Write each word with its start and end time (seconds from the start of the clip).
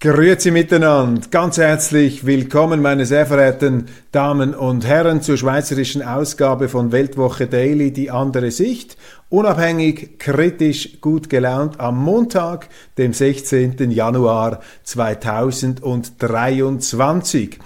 Grüezi 0.00 0.52
miteinander, 0.52 1.26
ganz 1.28 1.58
herzlich 1.58 2.24
willkommen, 2.24 2.80
meine 2.80 3.04
sehr 3.04 3.26
verehrten 3.26 3.86
Damen 4.12 4.54
und 4.54 4.86
Herren, 4.86 5.22
zur 5.22 5.36
schweizerischen 5.36 6.02
Ausgabe 6.02 6.68
von 6.68 6.92
Weltwoche 6.92 7.48
Daily, 7.48 7.92
die 7.92 8.08
andere 8.08 8.52
Sicht. 8.52 8.96
Unabhängig, 9.28 10.20
kritisch, 10.20 11.00
gut 11.00 11.28
gelaunt 11.28 11.80
am 11.80 12.00
Montag, 12.00 12.68
dem 12.96 13.12
16. 13.12 13.90
Januar 13.90 14.60
2023. 14.84 17.58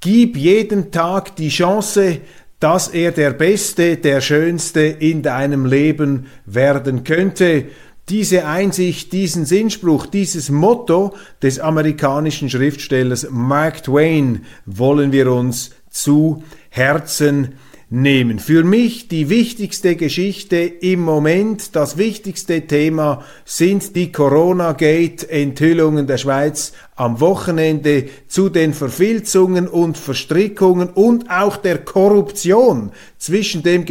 Gib 0.00 0.38
jedem 0.38 0.90
Tag 0.90 1.36
die 1.36 1.50
Chance, 1.50 2.20
dass 2.60 2.88
er 2.88 3.12
der 3.12 3.32
Beste, 3.32 3.98
der 3.98 4.22
Schönste 4.22 4.80
in 4.80 5.22
deinem 5.22 5.66
Leben 5.66 6.28
werden 6.46 7.04
könnte. 7.04 7.66
Diese 8.10 8.46
Einsicht, 8.46 9.14
diesen 9.14 9.46
Sinnspruch, 9.46 10.04
dieses 10.04 10.50
Motto 10.50 11.14
des 11.40 11.58
amerikanischen 11.58 12.50
Schriftstellers 12.50 13.28
Mark 13.30 13.82
Twain 13.82 14.44
wollen 14.66 15.10
wir 15.10 15.32
uns 15.32 15.70
zu 15.88 16.44
Herzen 16.68 17.54
nehmen. 17.88 18.40
Für 18.40 18.62
mich 18.62 19.08
die 19.08 19.30
wichtigste 19.30 19.96
Geschichte 19.96 20.56
im 20.56 21.00
Moment, 21.00 21.74
das 21.76 21.96
wichtigste 21.96 22.66
Thema 22.66 23.24
sind 23.46 23.96
die 23.96 24.12
Corona-Gate-Enthüllungen 24.12 26.06
der 26.06 26.18
Schweiz 26.18 26.72
am 26.96 27.20
Wochenende 27.20 28.08
zu 28.28 28.50
den 28.50 28.74
Verfilzungen 28.74 29.66
und 29.66 29.96
Verstrickungen 29.96 30.90
und 30.90 31.30
auch 31.30 31.56
der 31.56 31.78
Korruption 31.78 32.92
zwischen 33.16 33.62
dem 33.62 33.86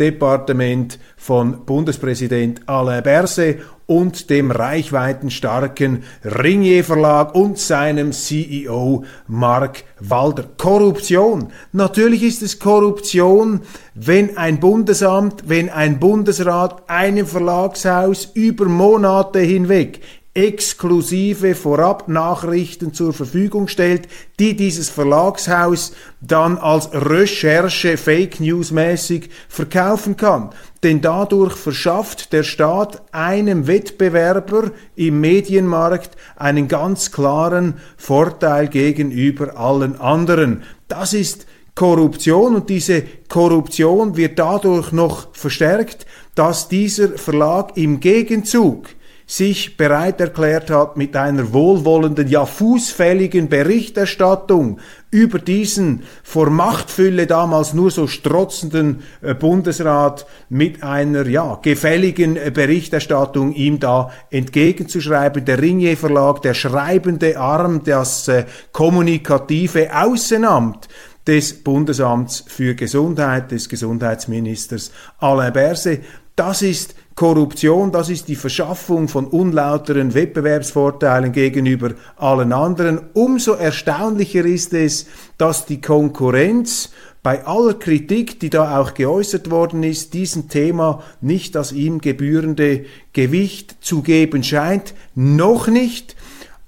Gesundheitsdepartement 0.00 0.98
von 1.16 1.66
Bundespräsident 1.66 2.66
Alain 2.66 3.02
Berset 3.02 3.60
und 3.86 4.30
dem 4.30 4.50
reichweitenstarken 4.50 6.04
Ringier 6.24 6.84
Verlag 6.84 7.34
und 7.34 7.58
seinem 7.58 8.12
CEO 8.12 9.04
Mark 9.26 9.84
Walder. 9.98 10.44
Korruption. 10.56 11.48
Natürlich 11.72 12.22
ist 12.22 12.40
es 12.40 12.58
Korruption, 12.58 13.60
wenn 13.94 14.38
ein 14.38 14.58
Bundesamt, 14.60 15.48
wenn 15.48 15.68
ein 15.68 15.98
Bundesrat 15.98 16.88
einem 16.88 17.26
Verlagshaus 17.26 18.30
über 18.32 18.66
Monate 18.66 19.40
hinweg 19.40 20.00
exklusive 20.34 21.56
Vorabnachrichten 21.56 22.94
zur 22.94 23.12
Verfügung 23.12 23.66
stellt, 23.66 24.06
die 24.38 24.54
dieses 24.54 24.88
Verlagshaus 24.88 25.92
dann 26.20 26.56
als 26.56 26.90
Recherche 26.92 27.96
Fake 27.96 28.38
News 28.38 28.70
mäßig 28.70 29.30
verkaufen 29.48 30.16
kann. 30.16 30.50
Denn 30.84 31.00
dadurch 31.00 31.54
verschafft 31.54 32.32
der 32.32 32.44
Staat 32.44 33.02
einem 33.12 33.66
Wettbewerber 33.66 34.70
im 34.94 35.20
Medienmarkt 35.20 36.16
einen 36.36 36.68
ganz 36.68 37.10
klaren 37.10 37.74
Vorteil 37.96 38.68
gegenüber 38.68 39.56
allen 39.58 40.00
anderen. 40.00 40.62
Das 40.86 41.12
ist 41.12 41.46
Korruption 41.74 42.54
und 42.54 42.70
diese 42.70 43.02
Korruption 43.28 44.16
wird 44.16 44.38
dadurch 44.38 44.92
noch 44.92 45.34
verstärkt, 45.34 46.06
dass 46.36 46.68
dieser 46.68 47.18
Verlag 47.18 47.76
im 47.76 47.98
Gegenzug 47.98 48.86
sich 49.30 49.76
bereit 49.76 50.20
erklärt 50.20 50.70
hat, 50.70 50.96
mit 50.96 51.14
einer 51.14 51.52
wohlwollenden, 51.52 52.26
ja 52.26 52.44
fußfälligen 52.44 53.48
Berichterstattung 53.48 54.80
über 55.12 55.38
diesen 55.38 56.02
vor 56.24 56.50
Machtfülle 56.50 57.28
damals 57.28 57.72
nur 57.72 57.92
so 57.92 58.08
strotzenden 58.08 59.04
äh, 59.22 59.34
Bundesrat 59.34 60.26
mit 60.48 60.82
einer 60.82 61.28
ja 61.28 61.60
gefälligen 61.62 62.36
äh, 62.36 62.50
Berichterstattung 62.52 63.52
ihm 63.54 63.78
da 63.78 64.10
entgegenzuschreiben. 64.30 65.44
Der 65.44 65.62
Ringier 65.62 65.96
Verlag, 65.96 66.42
der 66.42 66.54
schreibende 66.54 67.38
Arm, 67.38 67.84
das 67.84 68.26
äh, 68.26 68.46
kommunikative 68.72 69.96
Außenamt 69.96 70.88
des 71.24 71.62
Bundesamts 71.62 72.42
für 72.48 72.74
Gesundheit, 72.74 73.52
des 73.52 73.68
Gesundheitsministers 73.68 74.90
Alain 75.20 75.52
Berset, 75.52 76.02
das 76.34 76.62
ist 76.62 76.96
Korruption, 77.14 77.92
das 77.92 78.08
ist 78.08 78.28
die 78.28 78.36
Verschaffung 78.36 79.08
von 79.08 79.26
unlauteren 79.26 80.14
Wettbewerbsvorteilen 80.14 81.32
gegenüber 81.32 81.90
allen 82.16 82.52
anderen. 82.52 83.00
Umso 83.12 83.52
erstaunlicher 83.52 84.44
ist 84.44 84.72
es, 84.72 85.06
dass 85.36 85.66
die 85.66 85.80
Konkurrenz 85.80 86.90
bei 87.22 87.44
aller 87.44 87.74
Kritik, 87.74 88.40
die 88.40 88.48
da 88.48 88.78
auch 88.78 88.94
geäußert 88.94 89.50
worden 89.50 89.82
ist, 89.82 90.14
diesem 90.14 90.48
Thema 90.48 91.02
nicht 91.20 91.54
das 91.54 91.72
ihm 91.72 92.00
gebührende 92.00 92.86
Gewicht 93.12 93.76
zu 93.80 94.00
geben 94.00 94.42
scheint. 94.42 94.94
Noch 95.14 95.68
nicht. 95.68 96.16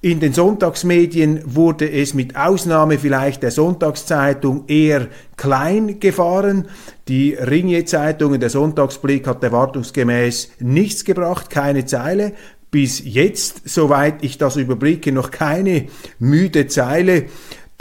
In 0.05 0.19
den 0.19 0.33
Sonntagsmedien 0.33 1.43
wurde 1.45 1.89
es 1.89 2.13
mit 2.13 2.35
Ausnahme 2.35 2.99
vielleicht 2.99 3.45
der 3.45 3.53
Sonntagszeitung 3.53 4.65
eher 4.67 5.07
klein 5.37 6.01
gefahren. 6.01 6.67
Die 7.07 7.35
Ringier-Zeitung 7.35 8.35
in 8.35 8.41
der 8.41 8.51
Sonntagsblick 8.51 9.29
hat 9.29 9.45
erwartungsgemäß 9.45 10.55
nichts 10.59 11.05
gebracht, 11.05 11.51
keine 11.51 11.85
Zeile. 11.85 12.33
Bis 12.73 13.01
jetzt, 13.05 13.69
soweit 13.69 14.25
ich 14.25 14.39
das 14.39 14.57
überblicke, 14.57 15.13
noch 15.13 15.31
keine 15.31 15.87
müde 16.19 16.67
Zeile 16.67 17.27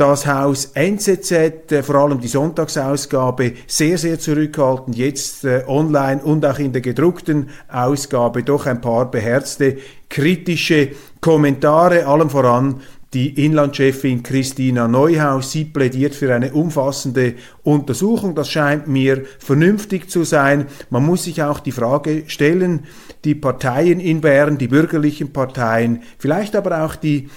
das 0.02 0.26
Haus 0.26 0.72
NZZ, 0.74 1.32
äh, 1.72 1.84
vor 1.84 1.94
allem 1.94 2.20
die 2.20 2.28
Sonntagsausgabe, 2.28 3.54
sehr, 3.68 4.00
sehr 4.00 4.20
zurückhaltend, 4.20 4.98
jetzt 4.98 5.46
äh, 5.46 5.64
online 5.68 6.24
und 6.24 6.44
auch 6.44 6.58
in 6.58 6.74
der 6.74 6.82
gedruckten 6.82 7.50
Ausgabe 7.68 8.42
doch 8.42 8.66
ein 8.66 8.82
paar 8.82 9.12
beherzte 9.12 9.78
kritische 10.10 10.90
Kommentare, 11.22 12.08
allem 12.08 12.32
voran 12.32 12.82
die 13.14 13.46
Inlandchefin 13.46 14.24
Christina 14.24 14.88
Neuhaus, 14.88 15.52
sie 15.52 15.66
plädiert 15.66 16.16
für 16.16 16.34
eine 16.34 16.54
umfassende 16.54 17.36
Untersuchung. 17.62 18.34
Das 18.34 18.50
scheint 18.50 18.88
mir 18.88 19.26
vernünftig 19.38 20.10
zu 20.10 20.24
sein. 20.24 20.66
Man 20.90 21.06
muss 21.06 21.26
sich 21.26 21.44
auch 21.44 21.60
die 21.60 21.74
Frage 21.74 22.24
stellen, 22.28 22.86
die 23.24 23.36
Parteien 23.36 24.00
in 24.00 24.22
Bern, 24.22 24.58
die 24.58 24.70
bürgerlichen 24.70 25.32
Parteien, 25.32 26.02
vielleicht 26.18 26.56
aber 26.56 26.86
auch 26.86 26.96
die 26.96 27.30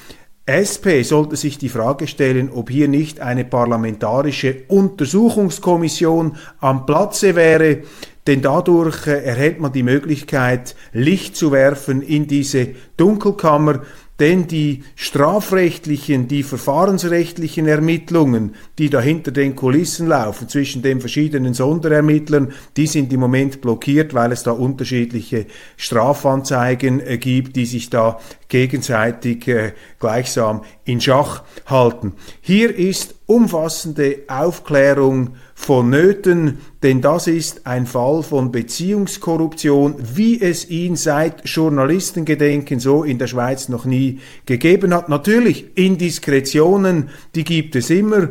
SP 0.45 1.01
sollte 1.05 1.37
sich 1.37 1.57
die 1.57 1.71
Frage 1.71 2.07
stellen, 2.07 2.51
ob 2.53 2.69
hier 2.69 2.87
nicht 2.87 3.21
eine 3.21 3.47
parlamentarische 3.47 4.65
Untersuchungskommission 4.69 6.37
am 6.61 6.85
Platze 6.85 7.35
wäre, 7.35 7.79
denn 8.27 8.43
dadurch 8.43 9.07
äh, 9.07 9.23
erhält 9.25 9.61
man 9.61 9.73
die 9.73 9.83
Möglichkeit, 9.83 10.77
Licht 10.93 11.37
zu 11.37 11.51
werfen 11.51 12.03
in 12.03 12.27
diese 12.27 12.75
Dunkelkammer, 12.99 13.81
denn 14.21 14.47
die 14.47 14.85
strafrechtlichen, 14.95 16.29
die 16.29 16.45
verfahrensrechtlichen 16.45 17.67
Ermittlungen, 17.67 18.55
die 18.79 18.89
da 18.89 19.01
hinter 19.01 19.33
den 19.33 19.57
Kulissen 19.57 20.07
laufen 20.07 20.49
zwischen 20.49 20.83
den 20.83 21.01
verschiedenen 21.01 21.53
Sonderermittlern, 21.53 22.53
die 22.77 22.87
sind 22.87 23.13
im 23.13 23.21
Moment 23.21 23.61
blockiert, 23.61 24.15
weil 24.15 24.31
es 24.31 24.45
da 24.45 24.53
unterschiedliche 24.53 25.47
Strafanzeigen 25.77 27.01
äh, 27.01 27.19
gibt, 27.19 27.57
die 27.57 27.67
sich 27.67 27.91
da 27.91 28.21
gegenseitig 28.49 29.49
äh, 29.49 29.73
gleichsam 29.99 30.63
in 30.85 31.01
Schach 31.01 31.43
halten. 31.67 32.13
Hier 32.41 32.75
ist 32.75 33.17
umfassende 33.27 34.19
Aufklärung 34.29 35.31
vonnöten, 35.55 36.59
denn 36.83 37.01
das 37.01 37.27
ist 37.27 37.67
ein 37.67 37.87
Fall 37.87 38.23
von 38.23 38.53
Beziehungskorruption, 38.53 39.95
wie 40.15 40.41
es 40.41 40.69
ihn 40.69 40.97
seit 40.97 41.49
Journalistengedenken 41.49 42.81
so 42.81 43.03
in 43.03 43.19
der 43.19 43.27
Schweiz 43.27 43.69
noch 43.69 43.87
nie 43.87 44.21
gegeben 44.45 44.93
hat. 44.93 45.09
Natürlich 45.09 45.77
Indiskretionen, 45.77 47.09
die 47.35 47.45
gibt 47.45 47.77
es 47.77 47.89
immer. 47.89 48.29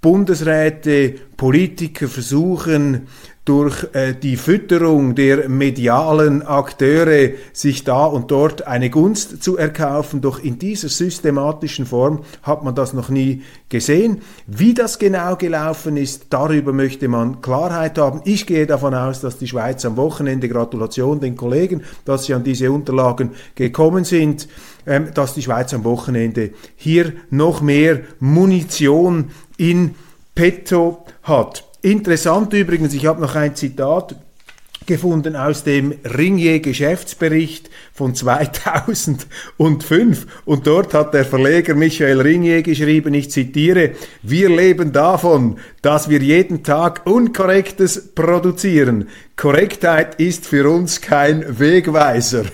Bundesräte, 0.00 1.14
Politiker 1.36 2.08
versuchen 2.08 3.06
durch 3.44 3.88
äh, 3.92 4.14
die 4.14 4.36
Fütterung 4.36 5.16
der 5.16 5.48
medialen 5.48 6.42
Akteure 6.42 7.30
sich 7.52 7.82
da 7.82 8.04
und 8.04 8.30
dort 8.30 8.68
eine 8.68 8.88
Gunst 8.88 9.42
zu 9.42 9.56
erkaufen. 9.56 10.20
Doch 10.20 10.38
in 10.38 10.60
dieser 10.60 10.88
systematischen 10.88 11.84
Form 11.84 12.20
hat 12.42 12.62
man 12.62 12.76
das 12.76 12.92
noch 12.92 13.08
nie 13.08 13.42
gesehen. 13.68 14.22
Wie 14.46 14.74
das 14.74 15.00
genau 15.00 15.34
gelaufen 15.34 15.96
ist, 15.96 16.26
darüber 16.30 16.72
möchte 16.72 17.08
man 17.08 17.40
Klarheit 17.40 17.98
haben. 17.98 18.20
Ich 18.24 18.46
gehe 18.46 18.66
davon 18.66 18.94
aus, 18.94 19.20
dass 19.20 19.38
die 19.38 19.48
Schweiz 19.48 19.84
am 19.84 19.96
Wochenende, 19.96 20.48
Gratulation 20.48 21.18
den 21.18 21.36
Kollegen, 21.36 21.82
dass 22.04 22.26
sie 22.26 22.34
an 22.34 22.44
diese 22.44 22.70
Unterlagen 22.70 23.32
gekommen 23.56 24.04
sind, 24.04 24.46
ähm, 24.86 25.08
dass 25.14 25.34
die 25.34 25.42
Schweiz 25.42 25.74
am 25.74 25.82
Wochenende 25.82 26.50
hier 26.76 27.12
noch 27.30 27.60
mehr 27.60 28.02
Munition 28.20 29.32
in 29.56 29.96
petto 30.36 31.04
hat. 31.24 31.71
Interessant 31.82 32.52
übrigens, 32.52 32.94
ich 32.94 33.06
habe 33.06 33.20
noch 33.20 33.34
ein 33.34 33.56
Zitat 33.56 34.14
gefunden 34.86 35.34
aus 35.34 35.64
dem 35.64 35.94
Ringier 36.04 36.60
Geschäftsbericht 36.60 37.70
von 37.92 38.14
2005 38.22 40.26
und 40.44 40.66
dort 40.68 40.94
hat 40.94 41.12
der 41.12 41.24
Verleger 41.24 41.74
Michael 41.74 42.20
Ringier 42.20 42.62
geschrieben, 42.62 43.14
ich 43.14 43.32
zitiere, 43.32 43.96
wir 44.22 44.48
leben 44.48 44.92
davon, 44.92 45.58
dass 45.82 46.08
wir 46.08 46.20
jeden 46.20 46.62
Tag 46.62 47.04
Unkorrektes 47.04 48.14
produzieren. 48.14 49.08
Korrektheit 49.34 50.20
ist 50.20 50.46
für 50.46 50.70
uns 50.70 51.00
kein 51.00 51.58
Wegweiser. 51.58 52.44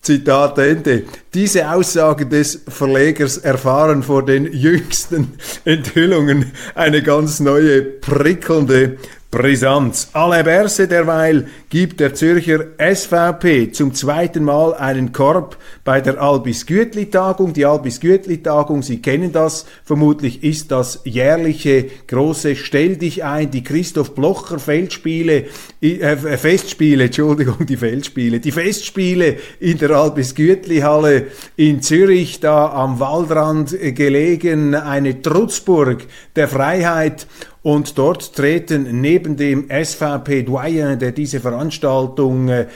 Zitat 0.00 0.58
Ende. 0.58 1.04
Diese 1.34 1.70
Aussagen 1.70 2.30
des 2.30 2.62
Verlegers 2.68 3.36
erfahren 3.38 4.02
vor 4.02 4.24
den 4.24 4.52
jüngsten 4.52 5.34
Enthüllungen 5.64 6.52
eine 6.74 7.02
ganz 7.02 7.40
neue, 7.40 7.82
prickelnde 7.82 8.98
Brisanz. 9.30 10.08
Alain 10.14 10.42
Berse 10.42 10.88
derweil 10.88 11.48
gibt 11.68 12.00
der 12.00 12.14
Zürcher 12.14 12.64
SVP 12.78 13.72
zum 13.72 13.92
zweiten 13.92 14.42
Mal 14.42 14.72
einen 14.72 15.12
Korb 15.12 15.58
bei 15.84 16.00
der 16.00 16.18
Albis 16.18 16.64
Gütli 16.64 17.10
Tagung. 17.10 17.52
Die 17.52 17.66
Albis 17.66 18.00
Gütli 18.00 18.42
Tagung, 18.42 18.82
Sie 18.82 19.02
kennen 19.02 19.30
das 19.30 19.66
vermutlich, 19.84 20.42
ist 20.42 20.70
das 20.70 21.02
jährliche 21.04 21.90
große 22.06 22.56
Stell 22.56 22.96
dich 22.96 23.22
ein, 23.22 23.50
die 23.50 23.62
Christoph 23.62 24.14
Blocher 24.14 24.58
Feldspiele, 24.58 25.44
äh, 25.82 26.16
Festspiele, 26.16 27.04
Entschuldigung, 27.04 27.66
die 27.66 27.76
Feldspiele, 27.76 28.40
die 28.40 28.52
Festspiele 28.52 29.36
in 29.60 29.76
der 29.76 29.90
Albis 29.90 30.34
Gütli 30.34 30.78
Halle 30.78 31.26
in 31.54 31.82
Zürich, 31.82 32.40
da 32.40 32.70
am 32.72 32.98
Waldrand 32.98 33.76
gelegen, 33.94 34.74
eine 34.74 35.20
Trutzburg 35.20 36.06
der 36.34 36.48
Freiheit 36.48 37.26
und 37.62 37.98
dort 37.98 38.34
treten 38.34 39.00
neben 39.00 39.36
dem 39.36 39.68
SVP-Doyen, 39.68 40.98
der 40.98 41.12
diese 41.12 41.40
Veranstaltung 41.40 42.48
äh, 42.48 42.66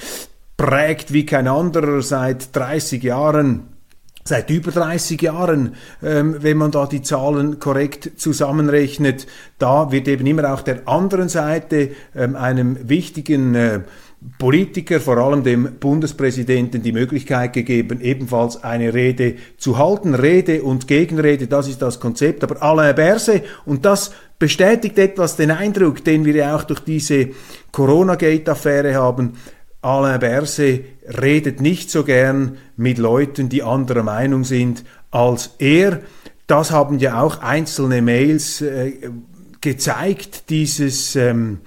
prägt 0.56 1.12
wie 1.12 1.26
kein 1.26 1.49
anderer 1.49 2.02
seit 2.02 2.55
30 2.55 3.02
Jahren, 3.02 3.69
seit 4.25 4.50
über 4.50 4.70
30 4.70 5.20
Jahren, 5.20 5.75
ähm, 6.02 6.37
wenn 6.38 6.56
man 6.56 6.70
da 6.70 6.87
die 6.87 7.02
Zahlen 7.02 7.58
korrekt 7.58 8.12
zusammenrechnet. 8.17 9.26
Da 9.58 9.90
wird 9.90 10.08
eben 10.08 10.26
immer 10.26 10.52
auch 10.52 10.62
der 10.62 10.87
anderen 10.87 11.28
Seite, 11.28 11.90
ähm, 12.14 12.37
einem 12.37 12.88
wichtigen 12.88 13.55
äh, 13.55 13.81
Politiker, 14.38 15.00
vor 15.00 15.19
allem 15.19 15.43
dem 15.43 15.81
Bundespräsidenten, 15.81 16.82
die 16.82 16.93
Möglichkeit 16.93 17.52
gegeben, 17.52 18.00
ebenfalls 18.00 18.62
eine 18.62 18.94
Rede 18.94 19.35
zu 19.58 19.78
halten. 19.78 20.14
Rede 20.14 20.62
und 20.62 20.87
Gegenrede, 20.87 21.49
das 21.49 21.67
ist 21.67 21.82
das 21.82 21.99
Konzept. 21.99 22.44
Aber 22.44 22.62
Alain 22.62 22.94
Berse, 22.94 23.43
und 23.64 23.85
das 23.85 24.12
bestätigt 24.43 24.99
etwas 24.99 25.37
den 25.37 25.53
Eindruck, 25.53 26.03
den 26.03 26.25
wir 26.25 26.35
ja 26.35 26.56
auch 26.56 26.65
durch 26.65 26.81
diese 26.81 27.29
Corona-Gate-Affäre 27.71 28.97
haben, 28.97 29.35
Alain 29.83 30.19
Berse 30.19 30.81
redet 31.06 31.61
nicht 31.61 31.93
so 31.93 32.03
gern 32.03 32.56
mit 32.77 32.99
Leuten, 32.99 33.49
die 33.49 33.62
anderer 33.62 34.03
Meinung 34.03 34.43
sind 34.43 34.83
als 35.12 35.55
er. 35.61 36.00
Das 36.49 36.73
haben 36.73 36.99
ja 36.99 37.21
auch 37.21 37.41
einzelne 37.41 38.03
Mails 38.03 38.61
äh, 38.62 38.94
gezeigt, 39.61 40.50
dieses... 40.50 41.15
Ähm, 41.15 41.61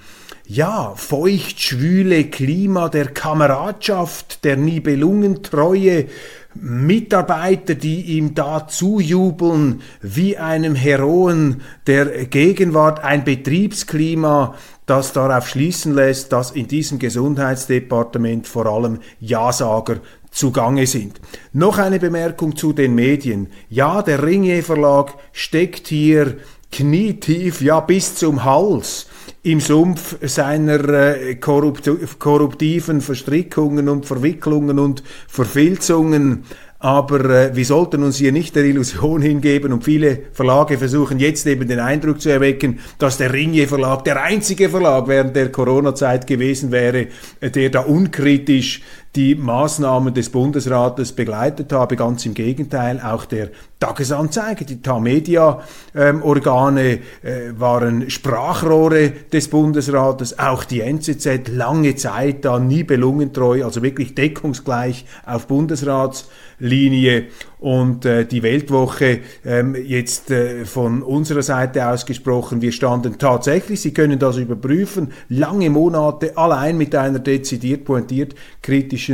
ja, 0.48 0.94
feucht-schwüle 0.96 2.26
Klima 2.26 2.90
der 2.90 3.08
Kameradschaft, 3.08 4.44
der 4.44 4.58
Nibelungentreue, 4.58 6.06
Mitarbeiter, 6.54 7.76
die 7.76 8.02
ihm 8.18 8.34
da 8.34 8.68
zujubeln 8.68 9.82
wie 10.02 10.38
einem 10.38 10.76
Heroen 10.76 11.62
der 11.86 12.26
Gegenwart, 12.26 13.04
ein 13.04 13.26
Betriebsklima, 13.26 14.56
das 14.86 15.12
darauf 15.12 15.50
schließen 15.50 15.94
lässt, 15.94 16.32
dass 16.32 16.52
in 16.52 16.68
diesem 16.68 17.00
Gesundheitsdepartement 17.00 18.48
vor 18.48 18.68
allem 18.68 19.00
Ja-Sager 19.20 19.98
zugange 20.32 20.86
sind. 20.88 21.20
Noch 21.54 21.78
eine 21.78 22.00
Bemerkung 22.00 22.56
zu 22.56 22.72
den 22.72 22.96
Medien. 22.96 23.48
Ja, 23.70 24.02
der 24.02 24.24
Ringier 24.24 24.64
Verlag 24.64 25.14
steckt 25.34 25.88
hier 25.88 26.38
knietief, 26.72 27.62
ja 27.62 27.80
bis 27.80 28.16
zum 28.16 28.44
Hals 28.44 29.08
im 29.46 29.60
Sumpf 29.60 30.16
seiner 30.24 30.90
äh, 30.90 31.36
korruptiven 31.36 33.00
Verstrickungen 33.00 33.90
und 33.90 34.08
Verwicklungen 34.08 34.80
und 34.80 35.04
Verfilzungen. 35.28 36.46
Aber 36.80 37.24
äh, 37.30 37.56
wir 37.56 37.66
sollten 37.66 38.02
uns 38.02 38.18
hier 38.18 38.32
nicht 38.32 38.56
der 38.56 38.64
Illusion 38.64 39.22
hingeben 39.22 39.72
und 39.72 39.84
viele 39.84 40.24
Verlage 40.34 40.80
versuchen 40.80 41.20
jetzt 41.20 41.46
eben 41.46 41.68
den 41.68 41.80
Eindruck 41.80 42.22
zu 42.22 42.30
erwecken, 42.30 42.80
dass 42.98 43.18
der 43.18 43.34
Ringier 43.34 43.68
Verlag 43.68 44.04
der 44.04 44.24
einzige 44.24 44.68
Verlag 44.68 45.08
während 45.08 45.36
der 45.36 45.52
Corona-Zeit 45.52 46.26
gewesen 46.26 46.72
wäre, 46.72 47.08
äh, 47.40 47.52
der 47.52 47.70
da 47.70 47.82
unkritisch 47.82 48.82
die 49.16 49.36
Maßnahmen 49.36 50.14
des 50.14 50.30
Bundesrates 50.30 51.14
begleitet 51.14 51.72
habe. 51.72 51.96
Ganz 51.96 52.26
im 52.26 52.34
Gegenteil, 52.34 53.00
auch 53.00 53.24
der 53.26 53.52
Tagesanzeiger, 53.80 54.66
die 54.66 54.82
Tamedia-Organe 54.82 57.00
äh, 57.22 57.52
waren 57.58 58.10
Sprachrohre 58.10 59.12
des 59.32 59.48
Bundesrates, 59.50 60.40
auch 60.40 60.64
die 60.64 60.82
NZZ 60.82 61.50
lange 61.50 61.94
Zeit 61.96 62.44
da 62.46 62.58
nie 62.58 62.82
belungentreu, 62.84 63.64
also 63.64 63.84
wirklich 63.84 64.16
deckungsgleich 64.16 65.06
auf 65.26 65.46
Bundesratslinie 65.48 67.26
und 67.60 68.06
äh, 68.06 68.26
die 68.26 68.42
Weltwoche 68.44 69.20
ähm, 69.46 69.76
jetzt 69.76 70.32
äh, 70.32 70.64
von 70.66 71.04
unserer 71.04 71.42
Seite 71.42 71.88
aus 71.88 72.06
gesprochen, 72.06 72.62
wir 72.62 72.72
standen 72.72 73.18
tatsächlich, 73.18 73.82
Sie 73.82 73.94
können 73.94 74.20
das 74.20 74.38
überprüfen, 74.38 75.12
lange 75.30 75.70
Monate 75.70 76.38
allein 76.38 76.78
mit 76.78 76.96
einer 76.96 77.20
dezidiert 77.20 77.86
pointiert 77.86 78.36
kritischen 78.62 79.05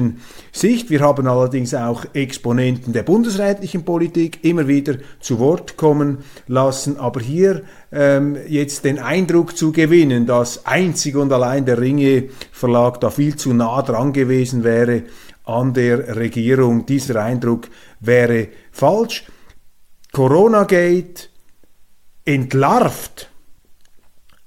Sicht. 0.52 0.90
Wir 0.90 1.02
haben 1.02 1.28
allerdings 1.28 1.74
auch 1.74 2.06
Exponenten 2.14 2.94
der 2.94 3.04
bundesrätlichen 3.04 3.84
Politik 3.84 4.44
immer 4.44 4.68
wieder 4.68 4.96
zu 5.20 5.40
Wort 5.40 5.78
kommen 5.78 6.20
lassen, 6.48 6.98
aber 6.98 7.22
hier 7.22 7.64
ähm, 7.92 8.38
jetzt 8.48 8.86
den 8.86 9.00
Eindruck 9.00 9.58
zu 9.58 9.72
gewinnen, 9.72 10.26
dass 10.26 10.66
einzig 10.66 11.16
und 11.16 11.32
allein 11.32 11.66
der 11.66 11.80
Ringe 11.80 12.30
Verlag 12.52 13.00
da 13.02 13.10
viel 13.10 13.36
zu 13.36 13.54
nah 13.54 13.82
dran 13.82 14.14
gewesen 14.14 14.64
wäre, 14.64 15.04
an 15.44 15.74
der 15.74 16.16
Regierung. 16.16 16.86
Dieser 16.86 17.22
Eindruck 17.24 17.68
wäre 18.00 18.50
falsch. 18.72 19.26
Corona-Gate 20.12 21.30
entlarvt 22.26 23.30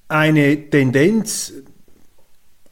eine 0.08 0.70
Tendenz, 0.70 1.52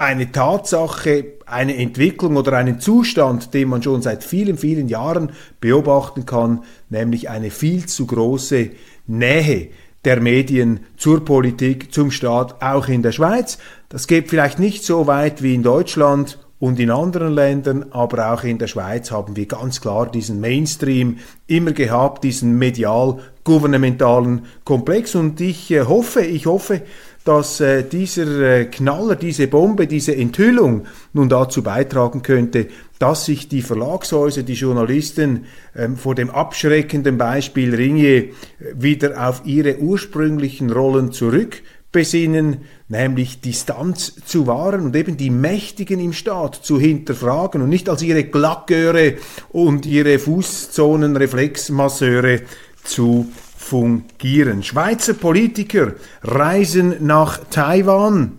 eine 0.02 0.32
Tatsache, 0.32 1.34
eine 1.46 1.76
Entwicklung 1.76 2.36
oder 2.36 2.54
einen 2.54 2.80
Zustand, 2.80 3.54
den 3.54 3.68
man 3.68 3.82
schon 3.82 4.02
seit 4.02 4.24
vielen, 4.24 4.58
vielen 4.58 4.88
Jahren 4.88 5.30
beobachten 5.60 6.26
kann, 6.26 6.64
nämlich 6.90 7.30
eine 7.30 7.50
viel 7.50 7.86
zu 7.86 8.06
große 8.06 8.70
Nähe 9.06 9.68
der 10.04 10.20
Medien 10.20 10.80
zur 10.96 11.24
Politik, 11.24 11.94
zum 11.94 12.10
Staat, 12.10 12.60
auch 12.60 12.88
in 12.88 13.02
der 13.02 13.12
Schweiz. 13.12 13.58
Das 13.88 14.08
geht 14.08 14.28
vielleicht 14.28 14.58
nicht 14.58 14.84
so 14.84 15.06
weit 15.06 15.40
wie 15.42 15.54
in 15.54 15.62
Deutschland 15.62 16.38
und 16.58 16.80
in 16.80 16.90
anderen 16.90 17.32
Ländern, 17.32 17.86
aber 17.90 18.32
auch 18.32 18.44
in 18.44 18.58
der 18.58 18.68
Schweiz 18.68 19.10
haben 19.10 19.36
wir 19.36 19.46
ganz 19.46 19.80
klar 19.80 20.10
diesen 20.10 20.40
Mainstream 20.40 21.18
immer 21.46 21.72
gehabt, 21.72 22.24
diesen 22.24 22.58
medial-gouvernementalen 22.58 24.46
Komplex. 24.64 25.14
Und 25.14 25.40
ich 25.40 25.70
äh, 25.70 25.82
hoffe, 25.82 26.22
ich 26.22 26.46
hoffe, 26.46 26.82
dass 27.24 27.60
äh, 27.60 27.84
dieser 27.84 28.40
äh, 28.40 28.64
Knaller, 28.66 29.16
diese 29.16 29.46
Bombe, 29.46 29.86
diese 29.86 30.16
Enthüllung 30.16 30.86
nun 31.12 31.28
dazu 31.28 31.62
beitragen 31.62 32.22
könnte, 32.22 32.68
dass 32.98 33.26
sich 33.26 33.48
die 33.48 33.60
Verlagshäuser, 33.62 34.42
die 34.42 34.54
Journalisten 34.54 35.44
ähm, 35.76 35.96
vor 35.96 36.14
dem 36.14 36.30
abschreckenden 36.30 37.18
Beispiel 37.18 37.74
Ringier 37.74 38.24
äh, 38.24 38.30
wieder 38.74 39.28
auf 39.28 39.42
ihre 39.44 39.78
ursprünglichen 39.78 40.70
Rollen 40.70 41.12
zurück 41.12 41.62
besinnen, 41.92 42.62
nämlich 42.88 43.42
Distanz 43.42 44.14
zu 44.24 44.46
wahren 44.46 44.80
und 44.80 44.96
eben 44.96 45.18
die 45.18 45.30
Mächtigen 45.30 46.00
im 46.00 46.14
Staat 46.14 46.56
zu 46.56 46.80
hinterfragen 46.80 47.62
und 47.62 47.68
nicht 47.68 47.88
als 47.88 48.02
ihre 48.02 48.24
Glacköre 48.24 49.18
und 49.50 49.84
ihre 49.84 50.18
Fußzonenreflexmasseure 50.18 52.40
zu 52.82 53.30
fungieren. 53.62 54.62
Schweizer 54.62 55.14
Politiker 55.14 55.92
reisen 56.22 56.96
nach 57.06 57.38
Taiwan 57.50 58.38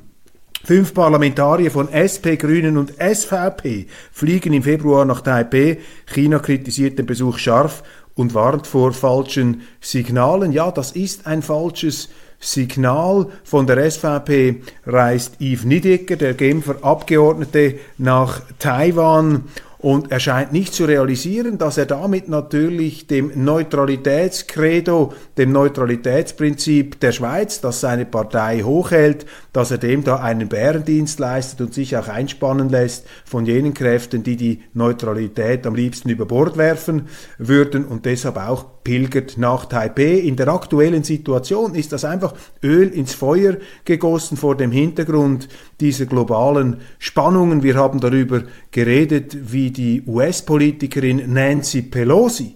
Fünf 0.65 0.93
Parlamentarier 0.93 1.71
von 1.71 1.89
SP, 1.91 2.39
Grünen 2.39 2.77
und 2.77 2.93
SVP 2.97 3.87
fliegen 4.13 4.53
im 4.53 4.63
Februar 4.63 5.03
nach 5.03 5.19
Taipei. 5.19 5.79
China 6.05 6.39
kritisiert 6.39 6.97
den 6.97 7.05
Besuch 7.05 7.37
scharf 7.37 7.83
und 8.15 8.33
warnt 8.33 8.65
vor 8.65 8.93
falschen 8.93 9.63
Signalen. 9.81 10.53
Ja, 10.53 10.71
das 10.71 10.93
ist 10.93 11.27
ein 11.27 11.41
falsches 11.41 12.07
Signal. 12.39 13.27
Von 13.43 13.67
der 13.67 13.91
SVP 13.91 14.61
reist 14.85 15.41
Yves 15.41 15.65
Nidecker, 15.65 16.15
der 16.15 16.33
Genfer 16.33 16.77
Abgeordnete, 16.81 17.79
nach 17.97 18.41
Taiwan 18.57 19.49
und 19.83 20.11
er 20.13 20.21
scheint 20.21 20.53
nicht 20.53 20.73
zu 20.73 20.85
realisieren, 20.85 21.57
dass 21.57 21.77
er 21.77 21.85
damit 21.85 22.29
natürlich 22.29 23.05
dem 23.05 23.43
Neutralitätskredo, 23.43 25.11
dem 25.37 25.51
Neutralitätsprinzip 25.51 27.01
der 27.01 27.11
Schweiz, 27.11 27.59
das 27.59 27.81
seine 27.81 28.05
Partei 28.05 28.61
hochhält, 28.61 29.25
dass 29.51 29.71
er 29.71 29.79
dem 29.79 30.05
da 30.05 30.21
einen 30.21 30.47
Bärendienst 30.47 31.19
leistet 31.19 31.59
und 31.59 31.73
sich 31.73 31.97
auch 31.97 32.07
einspannen 32.07 32.69
lässt 32.69 33.05
von 33.25 33.45
jenen 33.45 33.73
Kräften, 33.73 34.23
die 34.23 34.37
die 34.37 34.63
Neutralität 34.73 35.67
am 35.67 35.75
liebsten 35.75 36.07
über 36.07 36.25
Bord 36.25 36.55
werfen 36.55 37.09
würden 37.37 37.83
und 37.83 38.05
deshalb 38.05 38.37
auch 38.37 38.72
pilgert 38.83 39.37
nach 39.37 39.65
Taipei. 39.65 40.19
In 40.19 40.35
der 40.35 40.47
aktuellen 40.49 41.03
Situation 41.03 41.75
ist 41.75 41.91
das 41.91 42.05
einfach 42.05 42.33
Öl 42.63 42.89
ins 42.89 43.13
Feuer 43.13 43.57
gegossen 43.85 44.37
vor 44.37 44.55
dem 44.55 44.71
Hintergrund 44.71 45.47
dieser 45.79 46.05
globalen 46.05 46.77
Spannungen. 46.99 47.63
Wir 47.63 47.75
haben 47.75 47.99
darüber 47.99 48.43
geredet, 48.71 49.51
wie 49.51 49.71
die 49.71 50.03
US-Politikerin 50.05 51.33
Nancy 51.33 51.81
Pelosi 51.81 52.55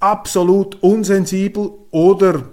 absolut 0.00 0.82
unsensibel 0.82 1.70
oder 1.90 2.44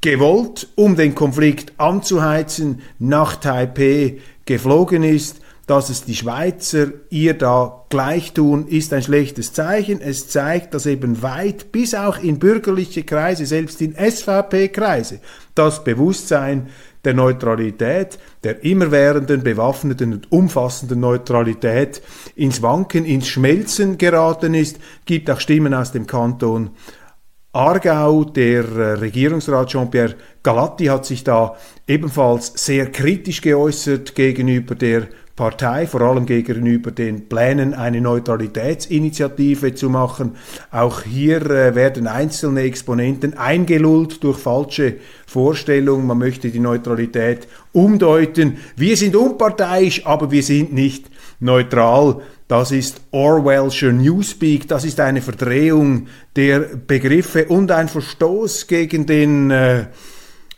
gewollt, 0.00 0.68
um 0.74 0.96
den 0.96 1.14
Konflikt 1.14 1.72
anzuheizen, 1.78 2.82
nach 2.98 3.36
Taipei 3.36 4.18
geflogen 4.44 5.02
ist 5.02 5.40
dass 5.66 5.88
es 5.88 6.04
die 6.04 6.14
Schweizer 6.14 6.88
ihr 7.10 7.34
da 7.34 7.84
gleich 7.88 8.32
tun, 8.32 8.66
ist 8.68 8.92
ein 8.92 9.02
schlechtes 9.02 9.52
Zeichen. 9.52 10.00
Es 10.00 10.28
zeigt, 10.28 10.74
dass 10.74 10.86
eben 10.86 11.22
weit 11.22 11.72
bis 11.72 11.94
auch 11.94 12.18
in 12.22 12.38
bürgerliche 12.38 13.02
Kreise, 13.02 13.46
selbst 13.46 13.80
in 13.80 13.94
SVP-Kreise, 13.94 15.20
das 15.54 15.84
Bewusstsein 15.84 16.68
der 17.04 17.14
Neutralität, 17.14 18.18
der 18.42 18.64
immerwährenden, 18.64 19.42
bewaffneten 19.42 20.12
und 20.12 20.32
umfassenden 20.32 21.00
Neutralität 21.00 22.02
ins 22.34 22.62
Wanken, 22.62 23.04
ins 23.04 23.28
Schmelzen 23.28 23.98
geraten 23.98 24.54
ist, 24.54 24.78
gibt 25.04 25.30
auch 25.30 25.40
Stimmen 25.40 25.74
aus 25.74 25.92
dem 25.92 26.06
Kanton 26.06 26.70
Aargau, 27.54 28.24
der 28.24 28.64
äh, 28.64 28.92
Regierungsrat 28.94 29.68
Jean-Pierre 29.68 30.16
Galatti 30.42 30.86
hat 30.86 31.06
sich 31.06 31.22
da 31.22 31.54
ebenfalls 31.86 32.52
sehr 32.56 32.90
kritisch 32.90 33.42
geäußert 33.42 34.16
gegenüber 34.16 34.74
der 34.74 35.06
Partei, 35.36 35.88
vor 35.88 36.00
allem 36.02 36.26
gegenüber 36.26 36.92
den 36.92 37.28
Plänen, 37.28 37.74
eine 37.74 38.00
Neutralitätsinitiative 38.00 39.74
zu 39.74 39.90
machen. 39.90 40.36
Auch 40.70 41.02
hier 41.02 41.50
äh, 41.50 41.74
werden 41.74 42.06
einzelne 42.06 42.60
Exponenten 42.62 43.36
eingelullt 43.36 44.22
durch 44.22 44.38
falsche 44.38 44.94
Vorstellungen. 45.26 46.06
Man 46.06 46.18
möchte 46.18 46.50
die 46.50 46.60
Neutralität 46.60 47.48
umdeuten. 47.72 48.58
Wir 48.76 48.96
sind 48.96 49.16
unparteiisch, 49.16 50.06
aber 50.06 50.30
wir 50.30 50.44
sind 50.44 50.72
nicht 50.72 51.10
neutral. 51.40 52.20
Das 52.46 52.70
ist 52.70 53.00
Orwellscher 53.10 53.90
Newspeak, 53.90 54.68
das 54.68 54.84
ist 54.84 55.00
eine 55.00 55.22
Verdrehung 55.22 56.06
der 56.36 56.60
Begriffe 56.60 57.46
und 57.46 57.72
ein 57.72 57.88
Verstoß 57.88 58.68
gegen 58.68 59.06
den 59.06 59.50
äh, 59.50 59.86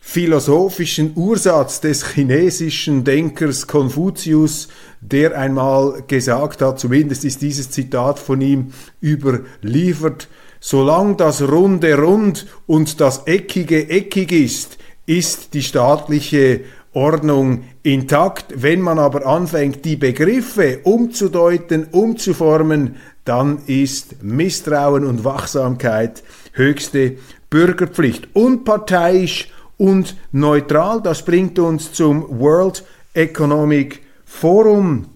philosophischen 0.08 1.12
Ursatz 1.16 1.80
des 1.80 2.12
chinesischen 2.12 3.02
Denkers 3.02 3.66
Konfuzius, 3.66 4.68
der 5.00 5.36
einmal 5.36 6.04
gesagt 6.06 6.62
hat, 6.62 6.78
zumindest 6.78 7.24
ist 7.24 7.42
dieses 7.42 7.70
Zitat 7.72 8.20
von 8.20 8.40
ihm 8.40 8.68
überliefert, 9.02 10.28
solange 10.60 11.16
das 11.16 11.42
Runde 11.42 11.98
rund 11.98 12.46
und 12.66 13.00
das 13.00 13.26
Eckige 13.26 13.90
eckig 13.90 14.30
ist, 14.30 14.78
ist 15.06 15.54
die 15.54 15.62
staatliche 15.62 16.60
Ordnung 16.92 17.64
intakt. 17.82 18.54
Wenn 18.54 18.82
man 18.82 19.00
aber 19.00 19.26
anfängt, 19.26 19.84
die 19.84 19.96
Begriffe 19.96 20.80
umzudeuten, 20.84 21.88
umzuformen, 21.90 22.94
dann 23.24 23.58
ist 23.66 24.22
Misstrauen 24.22 25.04
und 25.04 25.24
Wachsamkeit 25.24 26.22
höchste 26.52 27.16
Bürgerpflicht. 27.50 28.28
Unparteiisch 28.34 29.50
und 29.76 30.16
neutral. 30.32 31.02
Das 31.02 31.24
bringt 31.24 31.58
uns 31.58 31.92
zum 31.92 32.40
World 32.40 32.84
Economic 33.14 34.02
Forum. 34.24 35.06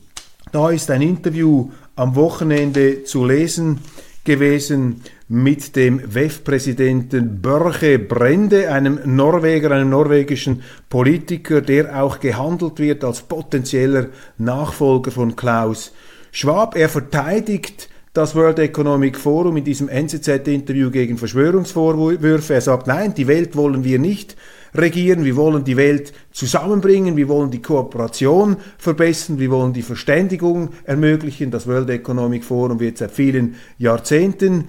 Da 0.53 0.71
ist 0.71 0.91
ein 0.91 1.03
Interview 1.03 1.71
am 1.97 2.15
Wochenende 2.17 3.05
zu 3.05 3.25
lesen 3.25 3.81
gewesen 4.25 5.03
mit 5.29 5.77
dem 5.77 6.03
WEF-Präsidenten 6.15 7.41
Börche 7.41 7.99
Brende, 7.99 8.73
einem 8.73 9.01
Norweger, 9.05 9.71
einem 9.71 9.91
norwegischen 9.91 10.63
Politiker, 10.89 11.61
der 11.61 12.03
auch 12.03 12.21
gehandelt 12.21 12.79
wird 12.79 13.05
als 13.05 13.23
potenzieller 13.23 14.09
Nachfolger 14.39 15.11
von 15.11 15.37
Klaus 15.37 15.93
Schwab. 16.33 16.77
Er 16.77 16.89
verteidigt 16.89 17.90
das 18.13 18.35
World 18.35 18.59
Economic 18.59 19.17
Forum 19.17 19.57
in 19.57 19.65
diesem 19.65 19.89
NZZ-Interview 19.89 20.91
gegen 20.91 21.17
Verschwörungsvorwürfe. 21.17 22.55
Er 22.55 22.61
sagt, 22.61 22.89
nein, 22.89 23.15
die 23.15 23.29
Welt 23.29 23.55
wollen 23.55 23.85
wir 23.85 24.01
nicht 24.01 24.37
regieren, 24.75 25.25
wir 25.25 25.37
wollen 25.37 25.63
die 25.63 25.77
Welt 25.77 26.13
zusammenbringen, 26.33 27.17
wir 27.17 27.29
wollen 27.29 27.51
die 27.51 27.63
Kooperation 27.63 28.57
verbessern, 28.79 29.39
wir 29.39 29.51
wollen 29.51 29.73
die 29.73 29.83
Verständigung 29.83 30.71
ermöglichen. 30.85 31.53
Das 31.53 31.69
World 31.69 31.91
Economic 31.91 32.45
Forum 32.45 32.81
wird 32.81 32.99
seit 32.99 33.13
vielen 33.13 33.55
Jahrzehnten 33.79 34.67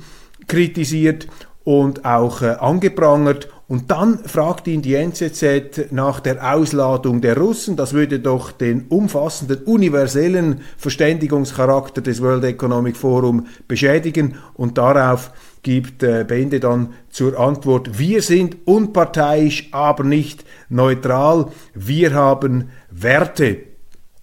kritisiert 0.48 1.27
und 1.63 2.05
auch 2.05 2.41
äh, 2.41 2.55
angeprangert. 2.60 3.50
Und 3.72 3.90
dann 3.90 4.20
fragt 4.25 4.68
ihn 4.68 4.82
die 4.82 4.96
NZZ 4.96 5.92
nach 5.92 6.20
der 6.20 6.54
Ausladung 6.54 7.22
der 7.22 7.38
Russen. 7.38 7.78
Das 7.78 7.94
würde 7.94 8.20
doch 8.20 8.51
den 8.51 8.88
umfassenden, 8.90 9.63
universellen 9.63 10.60
Verständigungscharakter 10.75 12.01
des 12.01 12.22
World 12.22 12.44
Economic 12.44 12.98
Forum 12.98 13.48
beschädigen. 13.70 14.36
Und 14.56 14.78
darauf 14.78 15.32
gibt 15.63 16.04
äh, 16.04 16.25
Bende 16.28 16.60
dann 16.60 16.96
zur 17.12 17.40
Antwort, 17.40 17.98
wir 17.98 18.22
sind 18.22 18.58
unparteiisch, 18.66 19.70
aber 19.72 20.04
nicht 20.04 20.44
neutral. 20.68 21.48
Wir 21.74 22.13
haben 22.13 22.72
Werte. 22.90 23.60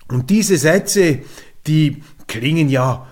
Und 0.08 0.28
diese 0.28 0.58
Sätze, 0.58 1.20
die 1.66 2.02
klingen 2.26 2.68
ja 2.68 3.06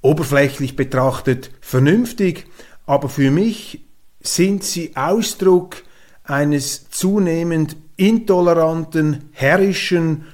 oberflächlich 0.00 0.74
betrachtet 0.74 1.50
vernünftig, 1.60 2.46
aber 2.86 3.10
für 3.10 3.30
mich 3.30 3.84
sind 4.22 4.64
sie 4.64 4.96
Ausdruck 4.96 5.82
eines 6.24 6.88
zunehmend 6.90 7.76
intoleranten, 7.96 9.28
herrischen, 9.32 10.24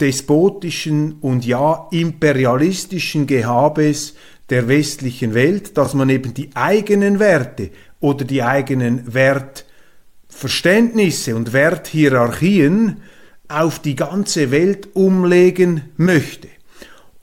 despotischen 0.00 1.16
und 1.20 1.46
ja 1.46 1.88
imperialistischen 1.90 3.26
Gehabes 3.26 4.14
der 4.50 4.68
westlichen 4.68 5.34
Welt, 5.34 5.76
dass 5.76 5.94
man 5.94 6.10
eben 6.10 6.34
die 6.34 6.50
eigenen 6.54 7.18
Werte 7.18 7.70
oder 8.00 8.24
die 8.24 8.42
eigenen 8.42 9.14
Wertverständnisse 9.14 11.34
und 11.34 11.52
Werthierarchien 11.52 12.98
auf 13.48 13.78
die 13.78 13.96
ganze 13.96 14.50
Welt 14.50 14.88
umlegen 14.94 15.82
möchte 15.96 16.48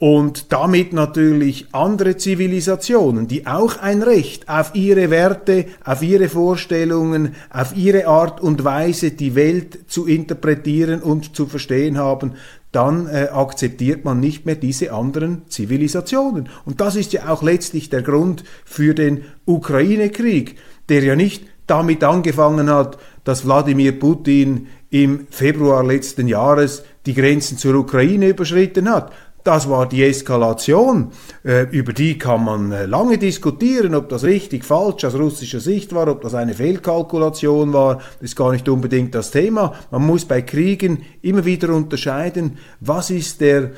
und 0.03 0.51
damit 0.51 0.91
natürlich 0.91 1.67
andere 1.72 2.17
Zivilisationen, 2.17 3.29
die 3.29 3.48
auch 3.48 3.77
ein 3.77 4.03
Recht 4.03 4.50
auf 4.50 4.75
ihre 4.75 5.10
Werte, 5.10 5.67
auf 5.86 6.03
ihre 6.03 6.27
Vorstellungen, 6.27 7.36
auf 7.50 7.74
ihre 7.77 8.05
Art 8.07 8.41
und 8.41 8.65
Weise 8.65 9.12
die 9.12 9.33
Welt 9.33 9.89
zu 9.89 10.05
interpretieren 10.05 11.01
und 11.01 11.38
zu 11.38 11.45
verstehen 11.45 11.98
haben, 11.98 12.33
dann 12.74 13.07
äh, 13.07 13.29
akzeptiert 13.31 14.03
man 14.03 14.19
nicht 14.19 14.45
mehr 14.45 14.55
diese 14.55 14.91
anderen 14.91 15.43
Zivilisationen. 15.48 16.50
Und 16.65 16.81
das 16.81 16.98
ist 16.98 17.13
ja 17.13 17.29
auch 17.29 17.41
letztlich 17.41 17.89
der 17.89 18.01
Grund 18.01 18.43
für 18.65 18.93
den 18.93 19.24
Ukraine-Krieg, 19.45 20.57
der 20.89 21.01
ja 21.01 21.15
nicht 21.15 21.45
damit 21.65 22.03
angefangen 22.03 22.69
hat, 22.69 22.98
dass 23.24 23.45
Wladimir 23.45 23.98
Putin 23.98 24.67
im 24.89 25.27
Februar 25.29 25.81
letzten 25.81 26.27
Jahres 26.27 26.83
die 27.05 27.13
Grenzen 27.13 27.57
zur 27.57 27.75
Ukraine 27.75 28.27
überschritten 28.27 28.89
hat, 28.89 29.13
das 29.44 29.70
war 29.70 29.88
die 29.88 30.04
Eskalation. 30.04 31.12
Äh, 31.44 31.64
über 31.72 31.94
die 31.94 32.18
kann 32.18 32.46
man 32.46 32.72
äh, 32.72 32.86
lange 32.86 33.18
diskutieren, 33.18 33.94
ob 33.96 34.10
das 34.10 34.24
richtig, 34.24 34.64
falsch 34.64 35.04
aus 35.06 35.16
russischer 35.16 35.60
Sicht 35.60 35.94
war, 35.94 36.08
ob 36.08 36.22
das 36.22 36.34
eine 36.34 36.54
Fehlkalkulation 36.54 37.74
war. 37.74 37.96
Das 37.96 38.22
ist 38.22 38.36
gar 38.36 38.52
nicht 38.52 38.70
unbedingt 38.70 39.14
das 39.16 39.32
Thema. 39.32 39.74
Man 39.92 40.06
muss 40.06 40.26
bei 40.26 40.42
Kriegen 40.42 41.04
immer 41.22 41.46
wieder 41.46 41.74
unterscheiden, 41.74 42.58
was 42.80 43.10
ist 43.10 43.42
der 43.42 43.72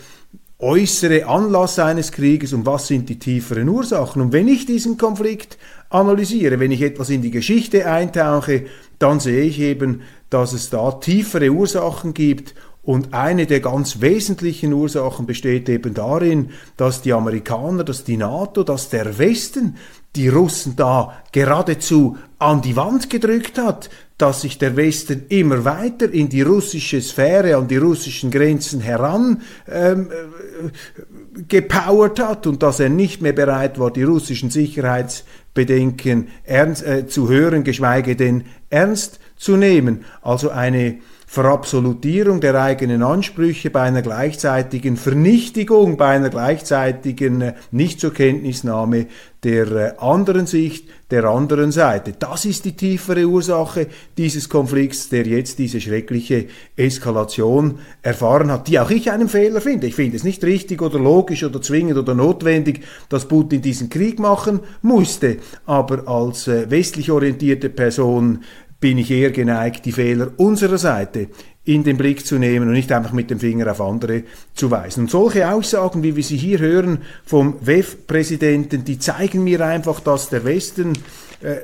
äußere 0.60 1.26
Anlass 1.26 1.80
eines 1.80 2.12
Krieges 2.12 2.54
und 2.54 2.66
was 2.66 2.88
sind 2.88 3.10
die 3.10 3.20
tieferen 3.20 3.68
Ursachen. 3.68 4.22
Und 4.22 4.32
wenn 4.32 4.48
ich 4.48 4.66
diesen 4.66 4.98
Konflikt 4.98 5.58
analysiere, 5.90 6.60
wenn 6.60 6.72
ich 6.72 6.82
etwas 6.82 7.10
in 7.10 7.22
die 7.22 7.32
Geschichte 7.32 7.86
eintauche, 7.86 8.66
dann 8.98 9.20
sehe 9.20 9.44
ich 9.44 9.60
eben, 9.60 10.02
dass 10.30 10.54
es 10.54 10.70
da 10.70 10.92
tiefere 10.94 11.50
Ursachen 11.50 12.14
gibt 12.14 12.56
Und 12.86 13.16
eine 13.16 13.48
der 13.48 13.62
ganz 13.62 14.00
wesentlichen 14.00 14.72
Ursachen 14.72 15.26
besteht 15.26 15.68
eben 15.70 15.96
darin, 15.96 16.52
dass 16.78 17.02
die 17.02 17.14
Amerikaner, 17.14 17.84
dass 17.84 18.04
die 18.04 18.16
NATO, 18.16 18.64
dass 18.64 18.90
der 18.90 19.18
Westen 19.18 19.76
die 20.16 20.30
Russen 20.30 20.76
da 20.76 21.14
geradezu 21.32 22.16
an 22.38 22.62
die 22.62 22.76
Wand 22.76 23.10
gedrückt 23.10 23.58
hat, 23.58 23.90
dass 24.20 24.42
sich 24.42 24.60
der 24.60 24.78
Westen 24.78 25.26
immer 25.30 25.66
weiter 25.66 26.10
in 26.12 26.30
die 26.30 26.44
russische 26.44 27.02
Sphäre, 27.02 27.58
an 27.58 27.68
die 27.68 27.78
russischen 27.78 28.30
Grenzen 28.30 28.82
heran 28.82 29.42
ähm, 29.68 30.10
äh, 30.12 31.44
gepowert 31.48 32.20
hat 32.20 32.46
und 32.46 32.62
dass 32.62 32.80
er 32.80 32.90
nicht 32.90 33.20
mehr 33.20 33.34
bereit 33.34 33.80
war, 33.80 33.92
die 33.92 34.04
russischen 34.04 34.52
Sicherheitsbedenken 34.52 36.28
ernst, 36.44 36.86
äh, 36.86 37.08
zu 37.08 37.30
hören, 37.30 37.64
geschweige 37.64 38.16
denn 38.16 38.46
ernst 38.70 39.20
zu 39.36 39.58
nehmen. 39.58 40.06
Also 40.22 40.50
eine 40.50 41.00
Verabsolutierung 41.36 42.40
der 42.40 42.56
eigenen 42.56 43.04
Ansprüche 43.04 43.70
bei 43.70 43.82
einer 43.82 44.02
gleichzeitigen 44.02 44.96
Vernichtigung, 44.96 45.98
bei 45.98 46.08
einer 46.08 46.30
gleichzeitigen 46.30 47.42
äh, 47.42 47.54
Nicht 47.72 48.00
zur 48.00 48.14
Kenntnisnahme 48.14 49.08
der 49.44 49.72
äh, 49.72 49.94
anderen 49.98 50.48
Sicht, 50.48 50.88
der 51.12 51.26
anderen 51.26 51.74
Seite. 51.74 52.14
Das 52.18 52.46
ist 52.46 52.64
die 52.64 52.78
tiefere 52.78 53.26
Ursache 53.26 53.88
dieses 54.18 54.48
Konflikts, 54.48 55.10
der 55.10 55.28
jetzt 55.28 55.60
diese 55.60 55.82
schreckliche 55.82 56.46
Eskalation 56.78 57.80
erfahren 58.02 58.50
hat, 58.50 58.70
die 58.70 58.80
auch 58.80 58.90
ich 58.90 59.12
einen 59.12 59.28
Fehler 59.28 59.60
finde. 59.60 59.88
Ich 59.88 59.96
finde 59.96 60.16
es 60.16 60.24
nicht 60.24 60.44
richtig 60.46 60.82
oder 60.82 60.98
logisch 60.98 61.44
oder 61.44 61.62
zwingend 61.62 61.98
oder 61.98 62.16
notwendig, 62.16 62.82
dass 63.10 63.28
Putin 63.28 63.62
diesen 63.62 63.90
Krieg 63.90 64.20
machen 64.20 64.62
musste, 64.82 65.38
aber 65.66 66.08
als 66.08 66.48
äh, 66.48 66.72
westlich 66.72 67.12
orientierte 67.12 67.70
Person 67.70 68.40
bin 68.80 68.98
ich 68.98 69.10
eher 69.12 69.32
geneigt, 69.32 69.86
die 69.86 69.92
Fehler 69.92 70.32
unserer 70.38 70.78
Seite 70.78 71.30
in 71.64 71.84
den 71.84 71.98
Blick 71.98 72.26
zu 72.26 72.38
nehmen 72.38 72.68
und 72.68 72.74
nicht 72.74 72.92
einfach 72.92 73.12
mit 73.12 73.32
dem 73.32 73.40
Finger 73.40 73.72
auf 73.72 73.82
andere 73.82 74.24
zu 74.54 74.70
weisen. 74.70 75.02
Und 75.02 75.12
solche 75.12 75.52
Aussagen, 75.52 76.04
wie 76.04 76.16
wir 76.16 76.24
sie 76.24 76.38
hier 76.38 76.60
hören 76.60 77.00
vom 77.26 77.56
WEF-Präsidenten, 77.62 78.86
die 78.86 79.00
zeigen 79.00 79.44
mir 79.44 79.66
einfach, 79.66 80.00
dass 80.00 80.30
der 80.30 80.46
Westen 80.46 80.94
äh, 81.42 81.56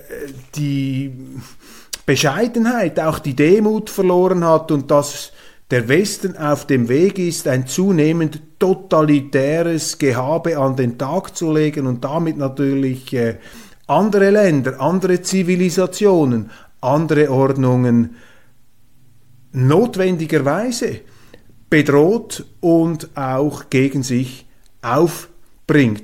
die 0.55 1.11
Bescheidenheit, 2.05 2.99
auch 2.99 3.19
die 3.19 3.35
Demut 3.35 3.89
verloren 3.89 4.43
hat 4.43 4.71
und 4.71 4.89
dass 4.89 5.31
der 5.69 5.87
Westen 5.87 6.35
auf 6.35 6.65
dem 6.65 6.89
Weg 6.89 7.17
ist, 7.19 7.47
ein 7.47 7.67
zunehmend 7.67 8.41
totalitäres 8.59 9.97
Gehabe 9.97 10.57
an 10.57 10.75
den 10.75 10.97
Tag 10.97 11.37
zu 11.37 11.53
legen 11.53 11.87
und 11.87 12.03
damit 12.03 12.37
natürlich 12.37 13.13
äh, 13.13 13.37
andere 13.87 14.31
Länder, 14.31 14.81
andere 14.81 15.21
Zivilisationen, 15.21 16.49
andere 16.81 17.31
Ordnungen 17.31 18.15
notwendigerweise 19.51 21.01
bedroht 21.69 22.45
und 22.59 23.15
auch 23.15 23.69
gegen 23.69 24.03
sich 24.03 24.45
aufbringt. 24.81 26.03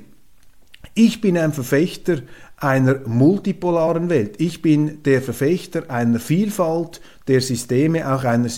Ich 0.94 1.20
bin 1.20 1.36
ein 1.38 1.52
Verfechter 1.52 2.22
einer 2.56 3.00
multipolaren 3.06 4.08
Welt. 4.08 4.40
Ich 4.40 4.62
bin 4.62 5.02
der 5.04 5.22
Verfechter 5.22 5.90
einer 5.90 6.18
Vielfalt 6.18 7.00
der 7.28 7.40
Systeme, 7.40 8.12
auch 8.12 8.24
einer 8.24 8.48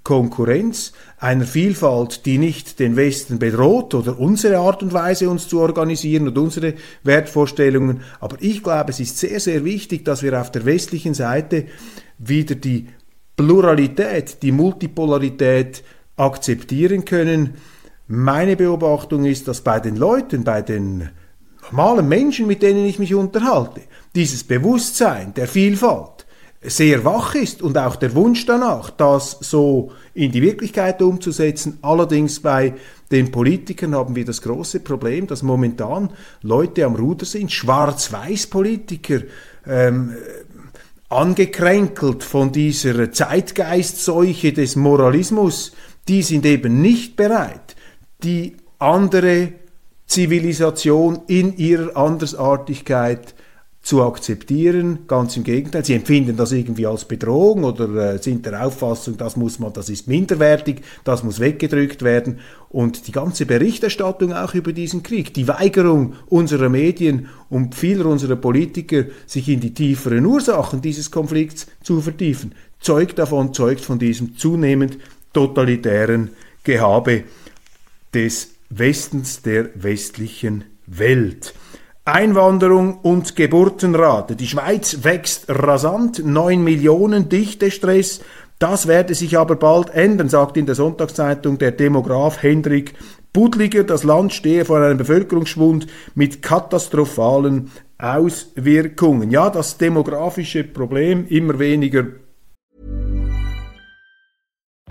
Systemkonkurrenz, 0.00 0.92
einer 1.18 1.44
Vielfalt, 1.44 2.26
die 2.26 2.38
nicht 2.38 2.78
den 2.78 2.96
Westen 2.96 3.38
bedroht 3.38 3.94
oder 3.94 4.18
unsere 4.18 4.58
Art 4.58 4.82
und 4.82 4.92
Weise, 4.92 5.28
uns 5.28 5.48
zu 5.48 5.60
organisieren 5.60 6.28
und 6.28 6.38
unsere 6.38 6.74
Wertvorstellungen. 7.04 8.00
Aber 8.18 8.36
ich 8.40 8.62
glaube, 8.62 8.90
es 8.90 9.00
ist 9.00 9.18
sehr, 9.18 9.40
sehr 9.40 9.64
wichtig, 9.64 10.04
dass 10.04 10.22
wir 10.22 10.40
auf 10.40 10.50
der 10.50 10.64
westlichen 10.64 11.14
Seite 11.14 11.66
wieder 12.18 12.54
die 12.54 12.88
Pluralität, 13.36 14.42
die 14.42 14.52
Multipolarität 14.52 15.82
akzeptieren 16.16 17.04
können. 17.04 17.54
Meine 18.06 18.56
Beobachtung 18.56 19.24
ist, 19.24 19.48
dass 19.48 19.60
bei 19.60 19.80
den 19.80 19.96
Leuten, 19.96 20.44
bei 20.44 20.62
den 20.62 21.10
normalen 21.62 22.08
Menschen, 22.08 22.46
mit 22.46 22.62
denen 22.62 22.84
ich 22.84 22.98
mich 22.98 23.14
unterhalte, 23.14 23.82
dieses 24.14 24.44
Bewusstsein 24.44 25.32
der 25.34 25.46
Vielfalt 25.46 26.26
sehr 26.62 27.04
wach 27.04 27.34
ist 27.34 27.62
und 27.62 27.78
auch 27.78 27.96
der 27.96 28.14
Wunsch 28.14 28.44
danach, 28.44 28.90
das 28.90 29.38
so 29.40 29.92
in 30.12 30.30
die 30.30 30.42
Wirklichkeit 30.42 31.00
umzusetzen. 31.00 31.78
Allerdings 31.80 32.40
bei 32.40 32.74
den 33.10 33.30
Politikern 33.32 33.94
haben 33.94 34.14
wir 34.14 34.24
das 34.24 34.42
große 34.42 34.80
Problem, 34.80 35.26
dass 35.26 35.42
momentan 35.42 36.10
Leute 36.42 36.84
am 36.84 36.96
Ruder 36.96 37.24
sind, 37.24 37.50
Schwarz-Weiß-Politiker, 37.50 39.22
ähm, 39.66 40.14
angekränkelt 41.08 42.22
von 42.22 42.52
dieser 42.52 43.10
Zeitgeistseuche 43.10 44.52
des 44.52 44.76
Moralismus, 44.76 45.72
die 46.08 46.22
sind 46.22 46.46
eben 46.46 46.80
nicht 46.80 47.16
bereit, 47.16 47.74
die 48.22 48.56
andere 48.78 49.52
Zivilisation 50.06 51.22
in 51.26 51.56
ihrer 51.56 51.96
Andersartigkeit 51.96 53.34
zu 53.90 54.04
akzeptieren. 54.04 55.00
Ganz 55.08 55.36
im 55.36 55.42
Gegenteil, 55.42 55.84
sie 55.84 55.94
empfinden 55.94 56.36
das 56.36 56.52
irgendwie 56.52 56.86
als 56.86 57.06
Bedrohung 57.06 57.64
oder 57.64 58.14
äh, 58.14 58.18
sind 58.22 58.46
der 58.46 58.64
Auffassung, 58.64 59.16
das 59.16 59.36
muss 59.36 59.58
man, 59.58 59.72
das 59.72 59.88
ist 59.88 60.06
minderwertig, 60.06 60.82
das 61.02 61.24
muss 61.24 61.40
weggedrückt 61.40 62.02
werden. 62.02 62.38
Und 62.68 63.08
die 63.08 63.12
ganze 63.12 63.46
Berichterstattung 63.46 64.32
auch 64.32 64.54
über 64.54 64.72
diesen 64.72 65.02
Krieg, 65.02 65.34
die 65.34 65.48
Weigerung 65.48 66.14
unserer 66.28 66.68
Medien 66.68 67.30
und 67.48 67.74
vieler 67.74 68.06
unserer 68.06 68.36
Politiker, 68.36 69.06
sich 69.26 69.48
in 69.48 69.58
die 69.58 69.74
tieferen 69.74 70.24
Ursachen 70.24 70.80
dieses 70.80 71.10
Konflikts 71.10 71.66
zu 71.82 72.00
vertiefen, 72.00 72.54
zeugt 72.78 73.18
davon, 73.18 73.52
zeugt 73.54 73.80
von 73.80 73.98
diesem 73.98 74.36
zunehmend 74.36 74.98
totalitären 75.32 76.30
Gehabe 76.62 77.24
des 78.14 78.50
Westens 78.68 79.42
der 79.42 79.70
westlichen 79.74 80.62
Welt. 80.86 81.54
Einwanderung 82.04 82.98
und 83.00 83.36
Geburtenrate. 83.36 84.34
Die 84.34 84.46
Schweiz 84.46 84.98
wächst 85.02 85.44
rasant, 85.48 86.24
9 86.24 86.62
Millionen 86.62 87.28
Dichtestress. 87.28 88.20
Das 88.58 88.86
werde 88.86 89.14
sich 89.14 89.38
aber 89.38 89.56
bald 89.56 89.90
ändern, 89.90 90.28
sagt 90.28 90.56
in 90.56 90.66
der 90.66 90.74
Sonntagszeitung 90.74 91.58
der 91.58 91.72
Demograf 91.72 92.42
Hendrik 92.42 92.94
Budliger. 93.32 93.84
Das 93.84 94.02
Land 94.04 94.32
stehe 94.32 94.64
vor 94.64 94.80
einem 94.80 94.98
Bevölkerungsschwund 94.98 95.86
mit 96.14 96.42
katastrophalen 96.42 97.70
Auswirkungen. 97.98 99.30
Ja, 99.30 99.50
das 99.50 99.76
demografische 99.76 100.64
Problem 100.64 101.26
immer 101.28 101.58
weniger 101.58 102.06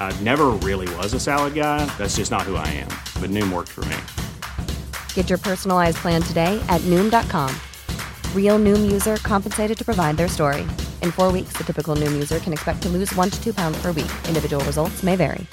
I 0.00 0.18
never 0.22 0.46
really 0.64 0.88
was 0.96 1.12
a 1.12 1.20
salad 1.20 1.54
guy. 1.54 1.84
That's 1.98 2.16
just 2.16 2.30
not 2.30 2.48
who 2.48 2.56
I 2.56 2.66
am. 2.80 2.88
But 3.20 3.28
Noom 3.28 3.52
worked 3.52 3.68
for 3.68 3.84
me. 3.84 3.96
Get 5.12 5.28
your 5.28 5.38
personalized 5.38 5.98
plan 5.98 6.22
today 6.22 6.58
at 6.70 6.80
Noom.com. 6.86 7.54
Real 8.34 8.58
Noom 8.58 8.90
user 8.90 9.18
compensated 9.18 9.76
to 9.76 9.84
provide 9.84 10.16
their 10.16 10.28
story. 10.28 10.62
In 11.02 11.12
four 11.12 11.30
weeks, 11.30 11.52
the 11.58 11.64
typical 11.64 11.94
Noom 11.94 12.12
user 12.12 12.38
can 12.38 12.54
expect 12.54 12.80
to 12.84 12.88
lose 12.88 13.14
one 13.14 13.28
to 13.28 13.38
two 13.42 13.52
pounds 13.52 13.76
per 13.82 13.92
week. 13.92 14.10
Individual 14.26 14.64
results 14.64 15.02
may 15.02 15.16
vary. 15.16 15.46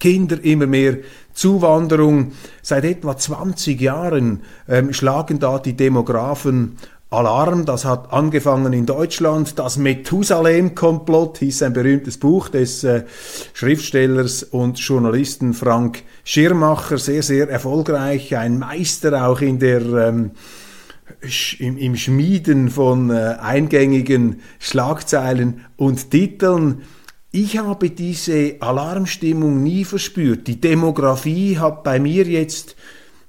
Kinder, 0.00 0.38
immer 0.42 0.66
mehr 0.66 1.02
Zuwanderung. 1.34 2.32
Seit 2.62 2.84
etwa 2.84 3.16
20 3.16 3.80
Jahren 3.80 4.42
ähm, 4.68 4.92
schlagen 4.92 5.38
da 5.38 5.58
die 5.58 5.76
Demografen 5.76 6.78
Alarm, 7.10 7.64
das 7.64 7.86
hat 7.86 8.12
angefangen 8.12 8.74
in 8.74 8.84
Deutschland. 8.84 9.58
Das 9.58 9.78
Methusalem-Komplott 9.78 11.38
hieß 11.38 11.62
ein 11.62 11.72
berühmtes 11.72 12.18
Buch 12.18 12.50
des 12.50 12.84
äh, 12.84 13.04
Schriftstellers 13.54 14.42
und 14.42 14.78
Journalisten 14.78 15.54
Frank 15.54 16.02
Schirmacher, 16.24 16.98
sehr, 16.98 17.22
sehr 17.22 17.48
erfolgreich, 17.48 18.36
ein 18.36 18.58
Meister 18.58 19.26
auch 19.26 19.40
in 19.40 19.58
der 19.58 19.80
ähm, 19.80 20.32
im, 21.58 21.78
im, 21.78 21.96
Schmieden 21.96 22.68
von 22.68 23.08
äh, 23.08 23.36
eingängigen 23.40 24.42
Schlagzeilen 24.58 25.64
und 25.76 26.10
Titeln. 26.10 26.82
Ich 27.30 27.56
habe 27.56 27.88
diese 27.88 28.56
Alarmstimmung 28.60 29.62
nie 29.62 29.84
verspürt. 29.84 30.46
Die 30.46 30.60
Demografie 30.60 31.58
hat 31.58 31.84
bei 31.84 31.98
mir 32.00 32.24
jetzt 32.24 32.76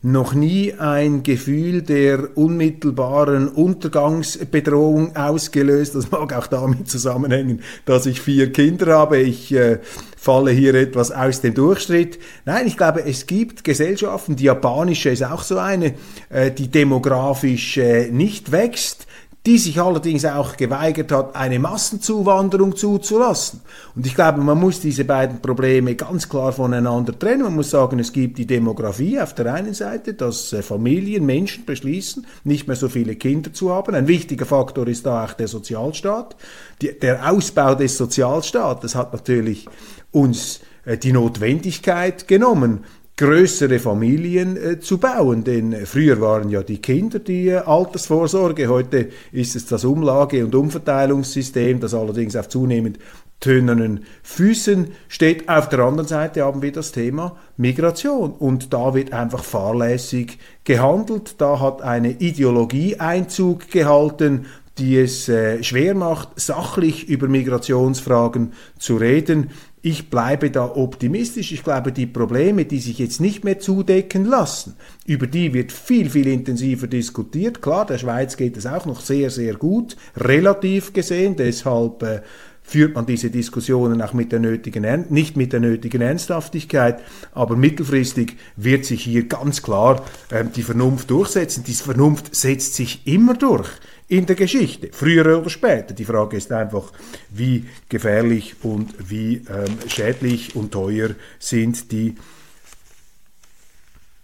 noch 0.01 0.33
nie 0.33 0.73
ein 0.75 1.23
Gefühl 1.23 1.81
der 1.81 2.38
unmittelbaren 2.38 3.49
Untergangsbedrohung 3.49 5.15
ausgelöst. 5.17 5.93
Das 5.95 6.09
mag 6.09 6.33
auch 6.33 6.47
damit 6.47 6.89
zusammenhängen, 6.89 7.62
dass 7.83 8.05
ich 8.05 8.21
vier 8.21 8.53
Kinder 8.53 8.97
habe. 8.97 9.19
Ich 9.19 9.53
äh, 9.53 9.79
falle 10.15 10.51
hier 10.51 10.73
etwas 10.75 11.12
aus 11.12 11.41
dem 11.41 11.53
Durchschnitt. 11.53 12.17
Nein, 12.45 12.67
ich 12.67 12.77
glaube, 12.77 13.03
es 13.03 13.27
gibt 13.27 13.65
Gesellschaften, 13.65 14.38
die 14.38 14.45
japanische 14.45 15.09
ist 15.09 15.23
auch 15.23 15.43
so 15.43 15.57
eine, 15.57 15.95
äh, 16.29 16.49
die 16.49 16.69
demografisch 16.69 17.77
äh, 17.77 18.09
nicht 18.09 18.53
wächst 18.53 19.05
die 19.45 19.58
sich 19.58 19.80
allerdings 19.80 20.25
auch 20.25 20.58
geweigert 20.58 21.12
hat, 21.13 21.36
eine 21.36 21.60
Massenzuwanderung 21.60 22.75
zuzulassen. 22.75 23.62
Und 23.95 24.06
ich 24.06 24.13
glaube, 24.13 24.41
man 24.41 24.60
muss 24.60 24.82
diese 24.82 25.06
beiden 25.06 25.41
Probleme 25.41 25.95
ganz 25.95 26.28
klar 26.28 26.52
voneinander 26.52 27.17
trennen. 27.17 27.43
Man 27.43 27.56
muss 27.56 27.69
sagen, 27.69 27.99
es 27.99 28.12
gibt 28.12 28.38
die 28.38 28.45
Demografie 28.45 29.19
auf 29.19 29.34
der 29.34 29.54
einen 29.54 29.73
Seite, 29.73 30.13
dass 30.13 30.52
äh, 30.52 30.62
Familien, 30.62 31.25
Menschen 31.25 31.63
beschließen, 31.65 32.28
nicht 32.43 32.67
mehr 32.67 32.75
so 32.75 32.89
viele 32.89 33.15
Kinder 33.15 33.54
zu 33.54 33.71
haben. 33.71 33.95
Ein 33.95 34.10
wichtiger 34.10 34.45
Faktor 34.45 34.88
ist 34.88 35.06
da 35.06 35.23
auch 35.23 35.34
der 35.34 35.47
Sozialstaat. 35.47 36.36
Der 36.82 37.32
Ausbau 37.32 37.75
des 37.75 37.97
Sozialstaates 37.97 38.93
hat 38.95 39.13
natürlich 39.13 39.67
uns 40.12 40.60
äh, 40.84 40.97
die 40.97 41.13
Notwendigkeit 41.13 42.28
genommen, 42.28 42.84
größere 43.19 43.79
Familien 43.79 44.55
äh, 44.55 44.79
zu 44.79 44.97
bauen. 44.97 45.43
Denn 45.43 45.75
früher 45.86 46.21
waren 46.21 46.49
ja 46.49 46.63
die 46.63 46.82
Kinder 46.82 47.19
die 47.19 47.49
äh, 47.49 47.58
Altersvorsorge, 47.58 48.69
heute 48.69 49.10
ist 49.34 49.58
es 49.58 49.65
das 49.65 49.84
Umlage- 49.84 50.45
und 50.45 50.55
Umverteilungssystem, 50.55 51.82
das 51.82 51.93
allerdings 51.93 52.38
auf 52.38 52.47
zunehmend 52.47 52.97
tönernen 53.41 54.05
Füßen 54.23 54.91
steht. 55.10 55.49
Auf 55.49 55.67
der 55.67 55.79
anderen 55.79 56.08
Seite 56.08 56.45
haben 56.45 56.62
wir 56.62 56.71
das 56.71 56.93
Thema 56.93 57.36
Migration 57.58 58.32
und 58.32 58.73
da 58.73 58.93
wird 58.93 59.12
einfach 59.12 59.43
fahrlässig 59.43 60.39
gehandelt. 60.63 61.36
Da 61.39 61.60
hat 61.60 61.82
eine 61.82 62.12
Ideologie 62.12 63.01
Einzug 63.01 63.69
gehalten, 63.69 64.45
die 64.77 64.97
es 64.97 65.27
äh, 65.27 65.62
schwer 65.62 65.93
macht, 65.93 66.39
sachlich 66.39 67.10
über 67.10 67.27
Migrationsfragen 67.27 68.53
zu 68.77 68.95
reden. 68.95 69.51
Ich 69.81 70.09
bleibe 70.09 70.51
da 70.51 70.65
optimistisch. 70.65 71.53
Ich 71.53 71.63
glaube, 71.63 71.93
die 71.93 72.05
Probleme, 72.05 72.65
die 72.65 72.79
sich 72.79 72.99
jetzt 72.99 73.21
nicht 73.21 73.45
mehr 73.45 73.59
zudecken 73.59 74.25
lassen, 74.25 74.75
über 75.05 75.25
die 75.25 75.53
wird 75.53 75.71
viel, 75.71 76.09
viel 76.09 76.27
intensiver 76.27 76.87
diskutiert. 76.87 77.61
Klar, 77.61 77.85
der 77.85 77.97
Schweiz 77.97 78.35
geht 78.35 78.57
es 78.57 78.65
auch 78.65 78.85
noch 78.85 78.99
sehr, 78.99 79.29
sehr 79.29 79.55
gut, 79.55 79.95
relativ 80.17 80.91
gesehen. 80.91 81.37
Deshalb 81.37 82.03
äh, 82.03 82.21
führt 82.61 82.95
man 82.95 83.05
diese 83.05 83.29
Diskussionen 83.29 84.01
auch 84.01 84.11
mit 84.11 84.33
der 84.33 84.39
nötigen, 84.39 85.05
nicht 85.09 85.37
mit 85.37 85.53
der 85.53 85.61
nötigen 85.61 86.01
Ernsthaftigkeit, 86.01 86.99
aber 87.31 87.55
mittelfristig 87.55 88.35
wird 88.57 88.83
sich 88.83 89.03
hier 89.03 89.29
ganz 89.29 89.63
klar 89.63 90.03
äh, 90.29 90.43
die 90.43 90.63
Vernunft 90.63 91.09
durchsetzen. 91.09 91.63
Die 91.63 91.73
Vernunft 91.73 92.35
setzt 92.35 92.75
sich 92.75 93.07
immer 93.07 93.33
durch 93.33 93.69
in 94.09 94.25
der 94.25 94.35
Geschichte, 94.35 94.89
früher 94.91 95.39
oder 95.39 95.49
später. 95.49 95.93
Die 95.93 96.03
Frage 96.03 96.35
ist 96.35 96.51
einfach, 96.51 96.91
wie 97.29 97.65
gefährlich 97.87 98.55
und 98.63 99.09
wie 99.09 99.35
ähm, 99.35 99.77
schädlich 99.87 100.55
und 100.55 100.71
teuer 100.71 101.11
sind 101.37 101.91
die 101.91 102.15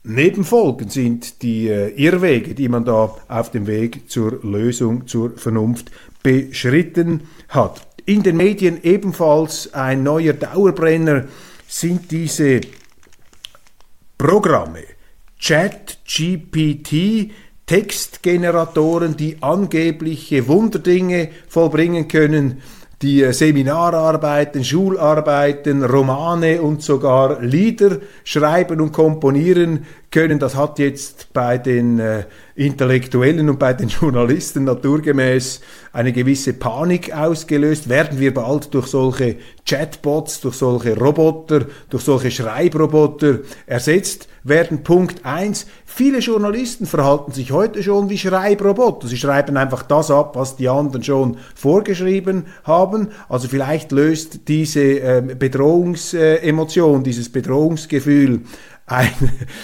Nebenfolgen, 0.03 0.89
sind 0.89 1.41
die 1.41 1.67
äh, 1.67 1.89
Irrwege, 1.95 2.53
die 2.53 2.67
man 2.67 2.83
da 2.83 3.15
auf 3.27 3.51
dem 3.51 3.67
Weg 3.67 4.09
zur 4.09 4.39
Lösung, 4.43 5.07
zur 5.07 5.37
Vernunft 5.37 5.91
beschritten 6.21 7.21
hat. 7.49 7.87
In 8.05 8.21
den 8.21 8.37
Medien 8.37 8.83
ebenfalls 8.83 9.73
ein 9.73 10.03
neuer 10.03 10.33
Dauerbrenner 10.33 11.25
sind 11.67 12.11
diese 12.11 12.61
Programme. 14.17 14.83
ChatGPT, 15.41 17.31
Textgeneratoren, 17.65 19.17
die 19.17 19.41
angebliche 19.41 20.47
Wunderdinge 20.47 21.29
vollbringen 21.47 22.07
können, 22.07 22.61
die 23.01 23.23
äh, 23.23 23.33
Seminararbeiten, 23.33 24.63
Schularbeiten, 24.63 25.83
Romane 25.83 26.61
und 26.61 26.81
sogar 26.81 27.41
Lieder 27.41 27.99
schreiben 28.23 28.81
und 28.81 28.91
komponieren 28.91 29.85
können. 30.11 30.39
Das 30.39 30.55
hat 30.55 30.79
jetzt 30.79 31.33
bei 31.33 31.57
den 31.57 31.99
äh, 31.99 32.23
Intellektuellen 32.55 33.49
und 33.49 33.59
bei 33.59 33.73
den 33.73 33.89
Journalisten 34.01 34.63
naturgemäß 34.63 35.61
eine 35.91 36.13
gewisse 36.13 36.53
Panik 36.53 37.13
ausgelöst. 37.13 37.89
Werden 37.89 38.19
wir 38.19 38.33
bald 38.33 38.73
durch 38.73 38.87
solche 38.87 39.37
Chatbots, 39.65 40.41
durch 40.41 40.55
solche 40.55 40.97
Roboter, 40.97 41.65
durch 41.89 42.03
solche 42.03 42.31
Schreibroboter 42.31 43.39
ersetzt 43.65 44.27
werden? 44.43 44.83
Punkt 44.83 45.25
eins. 45.25 45.67
Viele 45.85 46.19
Journalisten 46.19 46.85
verhalten 46.85 47.31
sich 47.31 47.51
heute 47.51 47.81
schon 47.81 48.09
wie 48.09 48.17
Schreibroboter. 48.17 49.07
Sie 49.07 49.17
schreiben 49.17 49.57
einfach 49.57 49.83
das 49.83 50.11
ab, 50.11 50.35
was 50.35 50.55
die 50.55 50.67
anderen 50.69 51.03
schon 51.03 51.37
vorgeschrieben 51.55 52.45
haben. 52.63 53.09
Also 53.29 53.47
vielleicht 53.47 53.91
löst 53.91 54.47
diese 54.47 54.81
äh, 54.81 55.21
Bedrohungsemotion, 55.21 57.03
dieses 57.03 57.31
Bedrohungsgefühl 57.31 58.41
ein, 58.87 59.09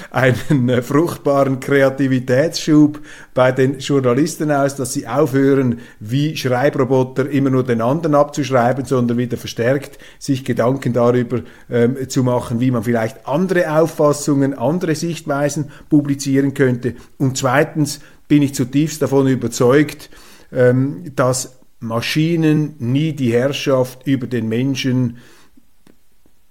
einen 0.10 0.70
äh, 0.70 0.82
fruchtbaren 0.82 1.60
Kreativitätsschub 1.60 3.00
bei 3.34 3.52
den 3.52 3.78
Journalisten 3.78 4.52
aus, 4.52 4.76
dass 4.76 4.94
sie 4.94 5.08
aufhören, 5.08 5.80
wie 6.00 6.36
Schreibroboter 6.36 7.30
immer 7.30 7.52
nur 7.52 7.64
den 7.64 7.82
anderen 7.82 8.16
abzuschreiben, 8.16 8.86
sondern 8.86 9.18
wieder 9.18 9.38
verstärkt 9.38 10.00
sich 10.18 10.44
Gedanken 10.44 10.94
darüber 10.94 11.42
ähm, 11.70 12.10
zu 12.10 12.24
machen, 12.24 12.60
wie 12.60 12.72
man 12.72 12.84
vielleicht 12.84 13.28
andere 13.28 13.80
Auffassungen, 13.80 14.56
andere 14.56 14.96
Sichtweisen 14.96 15.70
publizieren 15.90 16.56
könnte. 16.56 16.96
Und 17.18 17.38
zweitens 17.38 18.00
bin 18.28 18.42
ich 18.42 18.56
zutiefst 18.56 19.04
davon 19.04 19.28
überzeugt, 19.28 20.10
ähm, 20.52 21.12
dass 21.16 21.60
Maschinen 21.80 22.76
nie 22.80 23.14
die 23.14 23.34
Herrschaft 23.34 24.08
über 24.08 24.26
den 24.26 24.48
Menschen 24.50 25.18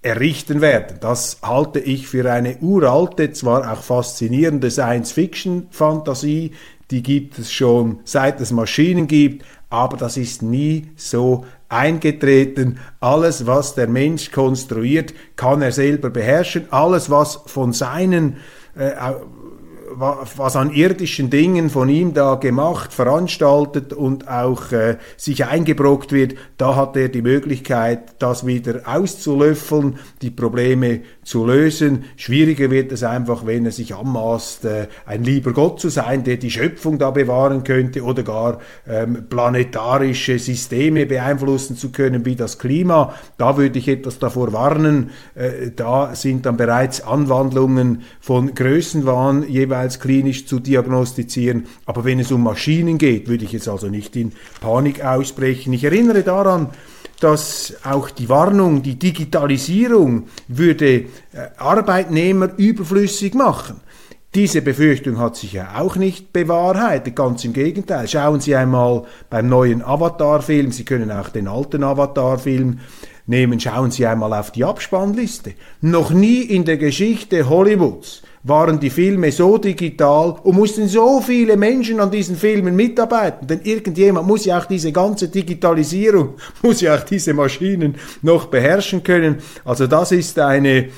errichten 0.01 0.61
werden. 0.61 0.97
Das 0.99 1.37
halte 1.43 1.79
ich 1.79 2.07
für 2.07 2.31
eine 2.31 2.57
uralte, 2.57 3.31
zwar 3.33 3.71
auch 3.71 3.83
faszinierende 3.83 4.71
Science-Fiction-Fantasie, 4.71 6.51
die 6.89 7.03
gibt 7.03 7.39
es 7.39 7.51
schon 7.51 7.99
seit 8.03 8.41
es 8.41 8.51
Maschinen 8.51 9.07
gibt, 9.07 9.45
aber 9.69 9.95
das 9.95 10.17
ist 10.17 10.41
nie 10.41 10.89
so 10.97 11.45
eingetreten. 11.69 12.79
Alles, 12.99 13.47
was 13.47 13.75
der 13.75 13.87
Mensch 13.87 14.31
konstruiert, 14.31 15.13
kann 15.37 15.61
er 15.61 15.71
selber 15.71 16.09
beherrschen. 16.09 16.65
Alles, 16.71 17.09
was 17.09 17.39
von 17.45 17.71
seinen 17.71 18.37
äh, 18.75 18.91
was 19.95 20.55
an 20.55 20.71
irdischen 20.71 21.29
Dingen 21.29 21.69
von 21.69 21.89
ihm 21.89 22.13
da 22.13 22.35
gemacht, 22.35 22.93
veranstaltet 22.93 23.93
und 23.93 24.27
auch 24.27 24.71
äh, 24.71 24.97
sich 25.17 25.45
eingebrockt 25.45 26.11
wird, 26.11 26.35
da 26.57 26.75
hat 26.75 26.95
er 26.95 27.09
die 27.09 27.21
Möglichkeit, 27.21 28.15
das 28.19 28.45
wieder 28.45 28.81
auszulöffeln, 28.85 29.99
die 30.21 30.31
Probleme 30.31 31.01
zu 31.23 31.45
lösen. 31.45 32.05
Schwieriger 32.15 32.71
wird 32.71 32.91
es 32.91 33.03
einfach, 33.03 33.45
wenn 33.45 33.65
er 33.65 33.71
sich 33.71 33.95
anmaßt, 33.95 34.65
äh, 34.65 34.87
ein 35.05 35.23
lieber 35.23 35.53
Gott 35.53 35.79
zu 35.79 35.89
sein, 35.89 36.23
der 36.23 36.37
die 36.37 36.51
Schöpfung 36.51 36.97
da 36.97 37.11
bewahren 37.11 37.63
könnte 37.63 38.03
oder 38.03 38.23
gar 38.23 38.59
ähm, 38.87 39.25
planetarische 39.29 40.39
Systeme 40.39 41.05
beeinflussen 41.05 41.75
zu 41.75 41.91
können, 41.91 42.25
wie 42.25 42.35
das 42.35 42.59
Klima. 42.59 43.13
Da 43.37 43.57
würde 43.57 43.79
ich 43.79 43.87
etwas 43.87 44.19
davor 44.19 44.53
warnen. 44.53 45.11
Äh, 45.35 45.71
da 45.75 46.15
sind 46.15 46.45
dann 46.45 46.57
bereits 46.57 47.01
Anwandlungen 47.01 48.03
von 48.19 48.53
Größenwahn 48.53 49.47
jeweils 49.47 49.80
jeweils 49.81 49.99
klinisch 49.99 50.45
zu 50.45 50.59
diagnostizieren. 50.59 51.65
Aber 51.85 52.03
wenn 52.03 52.19
es 52.19 52.31
um 52.31 52.43
Maschinen 52.43 52.97
geht, 52.97 53.27
würde 53.27 53.45
ich 53.45 53.51
jetzt 53.51 53.67
also 53.67 53.87
nicht 53.87 54.15
in 54.15 54.33
Panik 54.59 55.03
ausbrechen. 55.03 55.73
Ich 55.73 55.83
erinnere 55.83 56.23
daran, 56.23 56.69
dass 57.19 57.73
auch 57.83 58.09
die 58.09 58.29
Warnung, 58.29 58.81
die 58.83 58.97
Digitalisierung 58.97 60.23
würde 60.47 60.93
äh, 60.93 61.05
Arbeitnehmer 61.57 62.49
überflüssig 62.57 63.33
machen. 63.35 63.79
Diese 64.33 64.61
Befürchtung 64.61 65.19
hat 65.19 65.35
sich 65.35 65.53
ja 65.53 65.77
auch 65.77 65.97
nicht 65.97 66.31
bewahrheitet, 66.31 67.15
ganz 67.15 67.43
im 67.43 67.51
Gegenteil. 67.51 68.07
Schauen 68.07 68.39
Sie 68.39 68.55
einmal 68.55 69.03
beim 69.29 69.49
neuen 69.49 69.83
Avatar-Film, 69.83 70.71
Sie 70.71 70.85
können 70.85 71.11
auch 71.11 71.29
den 71.29 71.49
alten 71.49 71.83
Avatar-Film 71.83 72.79
nehmen, 73.27 73.59
schauen 73.59 73.91
Sie 73.91 74.07
einmal 74.07 74.33
auf 74.33 74.51
die 74.51 74.63
Abspannliste. 74.63 75.53
Noch 75.81 76.11
nie 76.11 76.43
in 76.43 76.63
der 76.63 76.77
Geschichte 76.77 77.49
Hollywoods 77.49 78.23
waren 78.43 78.79
die 78.79 78.89
Filme 78.89 79.31
so 79.31 79.57
digital 79.57 80.35
und 80.43 80.55
mussten 80.55 80.87
so 80.87 81.21
viele 81.21 81.57
Menschen 81.57 81.99
an 81.99 82.11
diesen 82.11 82.35
Filmen 82.35 82.75
mitarbeiten. 82.75 83.47
Denn 83.47 83.61
irgendjemand 83.63 84.27
muss 84.27 84.45
ja 84.45 84.59
auch 84.59 84.65
diese 84.65 84.91
ganze 84.91 85.27
Digitalisierung, 85.27 86.35
muss 86.61 86.81
ja 86.81 86.95
auch 86.95 87.03
diese 87.03 87.33
Maschinen 87.33 87.95
noch 88.21 88.47
beherrschen 88.47 89.03
können. 89.03 89.37
Also 89.63 89.87
das 89.87 90.11
ist 90.11 90.39
eine 90.39 90.89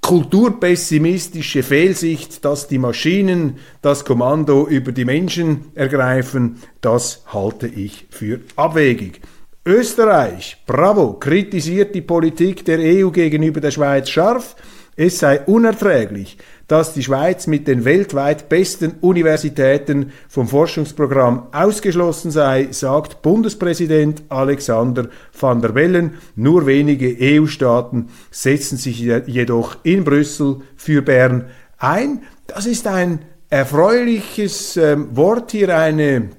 kulturpessimistische 0.00 1.62
Fehlsicht, 1.62 2.44
dass 2.44 2.68
die 2.68 2.78
Maschinen 2.78 3.58
das 3.82 4.04
Kommando 4.04 4.66
über 4.68 4.92
die 4.92 5.04
Menschen 5.04 5.72
ergreifen. 5.74 6.62
Das 6.80 7.24
halte 7.32 7.66
ich 7.66 8.06
für 8.10 8.40
abwegig. 8.54 9.20
Österreich, 9.64 10.62
bravo, 10.64 11.14
kritisiert 11.14 11.92
die 11.92 12.02
Politik 12.02 12.64
der 12.64 12.78
EU 12.78 13.10
gegenüber 13.10 13.60
der 13.60 13.72
Schweiz 13.72 14.08
scharf. 14.08 14.54
es 14.94 15.18
sei 15.18 15.40
unerträglich, 15.40 16.38
dass 16.68 16.94
die 16.94 17.02
Schweiz 17.02 17.46
mit 17.46 17.68
den 17.68 17.84
weltweit 17.84 18.48
besten 18.48 18.94
Universitäten 19.00 20.12
vom 20.28 20.48
Forschungsprogramm 20.48 21.48
ausgeschlossen 21.52 22.30
sei, 22.30 22.68
sagt 22.72 23.22
Bundespräsident 23.22 24.22
Alexander 24.28 25.08
van 25.38 25.60
der 25.60 25.68
Bellen. 25.70 26.14
Nur 26.34 26.66
wenige 26.66 27.16
EU-Staaten 27.20 28.08
setzen 28.30 28.78
sich 28.78 28.98
jedoch 28.98 29.76
in 29.84 30.04
Brüssel 30.04 30.62
für 30.76 31.02
Bern 31.02 31.46
ein. 31.78 32.22
Das 32.46 32.66
ist 32.66 32.86
ein 32.86 33.20
erfreuliches 33.48 34.76
äh, 34.76 34.96
Wort 35.14 35.52
hier, 35.52 35.76
eine 35.76 36.30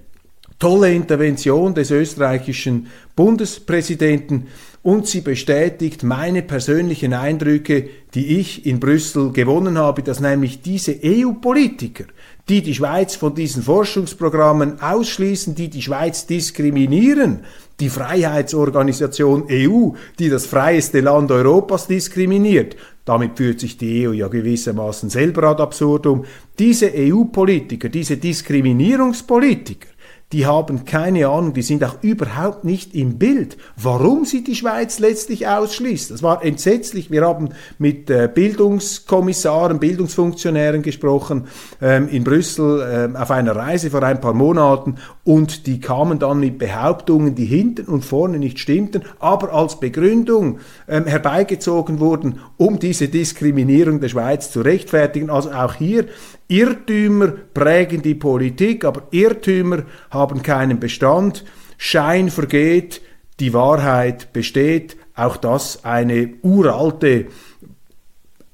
tolle 0.59 0.93
Intervention 0.93 1.73
des 1.73 1.91
österreichischen 1.91 2.87
Bundespräsidenten 3.15 4.47
und 4.83 5.07
sie 5.07 5.21
bestätigt 5.21 6.03
meine 6.03 6.41
persönlichen 6.41 7.13
Eindrücke, 7.13 7.89
die 8.13 8.39
ich 8.39 8.65
in 8.65 8.79
Brüssel 8.79 9.31
gewonnen 9.31 9.77
habe, 9.77 10.03
dass 10.03 10.19
nämlich 10.19 10.61
diese 10.61 10.97
EU-Politiker, 11.03 12.05
die 12.47 12.61
die 12.61 12.73
Schweiz 12.73 13.15
von 13.15 13.35
diesen 13.35 13.63
Forschungsprogrammen 13.63 14.81
ausschließen, 14.81 15.55
die 15.55 15.69
die 15.69 15.81
Schweiz 15.81 16.25
diskriminieren, 16.25 17.41
die 17.79 17.89
Freiheitsorganisation 17.89 19.45
EU, 19.51 19.91
die 20.17 20.29
das 20.29 20.45
freieste 20.45 21.01
Land 21.01 21.31
Europas 21.31 21.87
diskriminiert, 21.87 22.75
damit 23.05 23.37
führt 23.37 23.59
sich 23.59 23.77
die 23.77 24.07
EU 24.07 24.13
ja 24.13 24.27
gewissermaßen 24.27 25.09
selber 25.09 25.43
ad 25.43 25.61
absurdum, 25.61 26.25
diese 26.57 26.91
EU-Politiker, 26.95 27.89
diese 27.89 28.17
Diskriminierungspolitiker, 28.17 29.89
die 30.33 30.45
haben 30.45 30.83
keine 30.83 31.29
Ahnung, 31.29 31.53
die 31.53 31.61
sind 31.61 31.81
auch 31.85 31.95
überhaupt 32.01 32.65
nicht 32.65 32.93
im 32.93 33.17
Bild, 33.17 33.57
warum 33.77 34.25
sie 34.25 34.43
die 34.43 34.55
Schweiz 34.55 34.99
letztlich 34.99 35.47
ausschließt. 35.47 36.11
Das 36.11 36.21
war 36.21 36.43
entsetzlich. 36.43 37.09
Wir 37.09 37.25
haben 37.25 37.51
mit 37.77 38.09
äh, 38.09 38.29
Bildungskommissaren, 38.33 39.79
Bildungsfunktionären 39.79 40.81
gesprochen 40.81 41.47
ähm, 41.81 42.09
in 42.09 42.25
Brüssel 42.25 43.11
äh, 43.15 43.17
auf 43.17 43.31
einer 43.31 43.55
Reise 43.55 43.89
vor 43.89 44.03
ein 44.03 44.19
paar 44.19 44.33
Monaten 44.33 44.95
und 45.23 45.65
die 45.65 45.79
kamen 45.79 46.19
dann 46.19 46.41
mit 46.41 46.57
Behauptungen, 46.57 47.33
die 47.33 47.45
hinten 47.45 47.85
und 47.85 48.03
vorne 48.03 48.37
nicht 48.37 48.59
stimmten, 48.59 49.03
aber 49.19 49.53
als 49.53 49.79
Begründung 49.79 50.59
ähm, 50.89 51.05
herbeigezogen 51.05 52.01
wurden, 52.01 52.39
um 52.57 52.79
diese 52.79 53.07
Diskriminierung 53.07 54.01
der 54.01 54.09
Schweiz 54.09 54.51
zu 54.51 54.59
rechtfertigen. 54.59 55.29
Also 55.29 55.51
auch 55.51 55.75
hier 55.75 56.07
Irrtümer 56.47 57.27
prägen 57.53 58.01
die 58.01 58.15
Politik, 58.15 58.85
aber 58.85 59.07
Irrtümer 59.11 59.83
haben 60.09 60.41
keinen 60.41 60.79
Bestand. 60.79 61.43
Schein 61.77 62.29
vergeht, 62.29 63.01
die 63.39 63.53
Wahrheit 63.53 64.31
besteht. 64.33 64.97
Auch 65.15 65.37
das 65.37 65.83
eine 65.83 66.35
uralte 66.41 67.27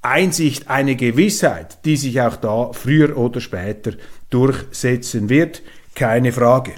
Einsicht, 0.01 0.69
eine 0.69 0.95
Gewissheit, 0.95 1.85
die 1.85 1.97
sich 1.97 2.19
auch 2.19 2.35
da 2.35 2.71
früher 2.73 3.17
oder 3.17 3.39
später 3.39 3.91
durchsetzen 4.29 5.29
wird. 5.29 5.61
Keine 5.95 6.31
Frage. 6.31 6.73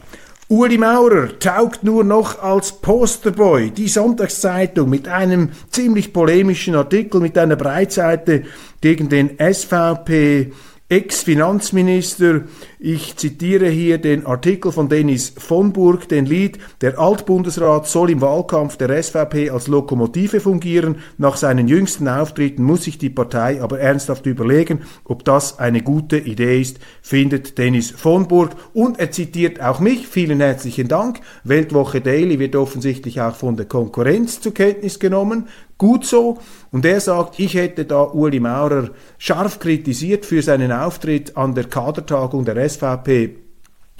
Uli 0.47 0.77
Maurer 0.77 1.39
taugt 1.39 1.83
nur 1.83 2.03
noch 2.03 2.43
als 2.43 2.73
Posterboy. 2.73 3.71
Die 3.71 3.87
Sonntagszeitung 3.87 4.87
mit 4.89 5.07
einem 5.07 5.49
ziemlich 5.71 6.13
polemischen 6.13 6.75
Artikel, 6.75 7.19
mit 7.19 7.35
einer 7.35 7.55
Breitseite 7.55 8.43
gegen 8.79 9.09
den 9.09 9.39
SVP 9.39 10.51
Ex-Finanzminister, 10.87 12.43
ich 12.77 13.15
zitiere 13.15 13.67
hier 13.67 13.97
den 13.97 14.27
Artikel 14.27 14.71
von 14.71 14.87
Dennis 14.87 15.33
von 15.35 15.73
Burg, 15.73 16.07
den 16.09 16.27
Lied, 16.27 16.59
der 16.81 16.99
Altbundesrat 16.99 17.87
soll 17.87 18.11
im 18.11 18.21
Wahlkampf 18.21 18.77
der 18.77 19.01
SVP 19.01 19.49
als 19.49 19.65
Lokomotive 19.65 20.39
fungieren. 20.39 20.97
Nach 21.17 21.37
seinen 21.37 21.67
jüngsten 21.67 22.07
Auftritten 22.07 22.63
muss 22.63 22.83
sich 22.83 22.99
die 22.99 23.09
Partei 23.09 23.63
aber 23.63 23.79
ernsthaft 23.79 24.27
überlegen, 24.27 24.83
ob 25.05 25.25
das 25.25 25.57
eine 25.57 25.81
gute 25.81 26.19
Idee 26.19 26.61
ist, 26.61 26.77
findet 27.01 27.57
Dennis 27.57 27.89
von 27.89 28.27
Burg. 28.27 28.51
Und 28.75 28.99
er 28.99 29.09
zitiert 29.09 29.59
auch 29.63 29.79
mich. 29.79 30.07
Vielen 30.07 30.39
herzlichen 30.39 30.87
Dank. 30.87 31.19
Weltwoche 31.43 31.99
Daily 31.99 32.37
wird 32.37 32.55
offensichtlich 32.55 33.21
auch 33.21 33.35
von 33.35 33.57
der 33.57 33.65
Konkurrenz 33.65 34.39
zur 34.39 34.53
Kenntnis 34.53 34.99
genommen. 34.99 35.47
Gut 35.77 36.05
so. 36.05 36.37
Und 36.71 36.85
er 36.85 37.01
sagt, 37.01 37.39
ich 37.39 37.53
hätte 37.53 37.85
da 37.85 38.03
Uli 38.03 38.39
Maurer 38.39 38.91
scharf 39.17 39.59
kritisiert 39.59 40.25
für 40.25 40.41
seinen 40.41 40.71
Auftritt 40.71 41.35
an 41.35 41.53
der 41.53 41.65
Kadertagung 41.65 42.45
der 42.45 42.69
SVP 42.69 43.45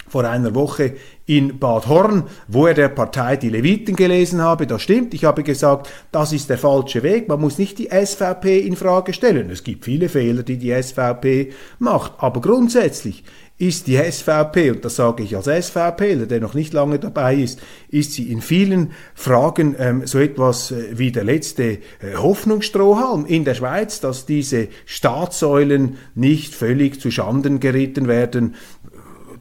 vor 0.08 0.24
einer 0.24 0.54
Woche 0.54 0.94
in 1.26 1.58
Bad 1.58 1.88
Horn, 1.88 2.24
wo 2.46 2.66
er 2.66 2.74
der 2.74 2.88
Partei 2.88 3.36
die 3.36 3.48
Leviten 3.48 3.96
gelesen 3.96 4.40
habe. 4.40 4.66
Das 4.66 4.82
stimmt. 4.82 5.14
Ich 5.14 5.24
habe 5.24 5.42
gesagt, 5.42 5.90
das 6.12 6.32
ist 6.32 6.48
der 6.48 6.58
falsche 6.58 7.02
Weg. 7.02 7.28
Man 7.28 7.40
muss 7.40 7.58
nicht 7.58 7.78
die 7.78 7.88
SVP 7.90 8.60
in 8.60 8.76
Frage 8.76 9.12
stellen. 9.12 9.50
Es 9.50 9.64
gibt 9.64 9.84
viele 9.84 10.08
Fehler, 10.08 10.44
die 10.44 10.58
die 10.58 10.80
SVP 10.80 11.52
macht. 11.78 12.12
Aber 12.18 12.40
grundsätzlich 12.40 13.24
ist 13.58 13.86
die 13.86 13.96
SVP, 13.96 14.70
und 14.70 14.84
das 14.84 14.96
sage 14.96 15.22
ich 15.22 15.34
als 15.34 15.46
SVP, 15.46 16.26
der 16.26 16.40
noch 16.40 16.54
nicht 16.54 16.74
lange 16.74 16.98
dabei 16.98 17.36
ist, 17.36 17.60
ist 17.88 18.12
sie 18.12 18.30
in 18.30 18.42
vielen 18.42 18.92
Fragen 19.14 19.74
ähm, 19.78 20.06
so 20.06 20.18
etwas 20.18 20.72
äh, 20.72 20.98
wie 20.98 21.10
der 21.10 21.24
letzte 21.24 21.64
äh, 21.64 21.78
Hoffnungsstrohhalm 22.16 23.24
in 23.24 23.44
der 23.44 23.54
Schweiz, 23.54 24.00
dass 24.00 24.26
diese 24.26 24.68
Staatssäulen 24.84 25.96
nicht 26.14 26.54
völlig 26.54 27.00
zu 27.00 27.10
Schanden 27.10 27.58
geritten 27.58 28.08
werden, 28.08 28.54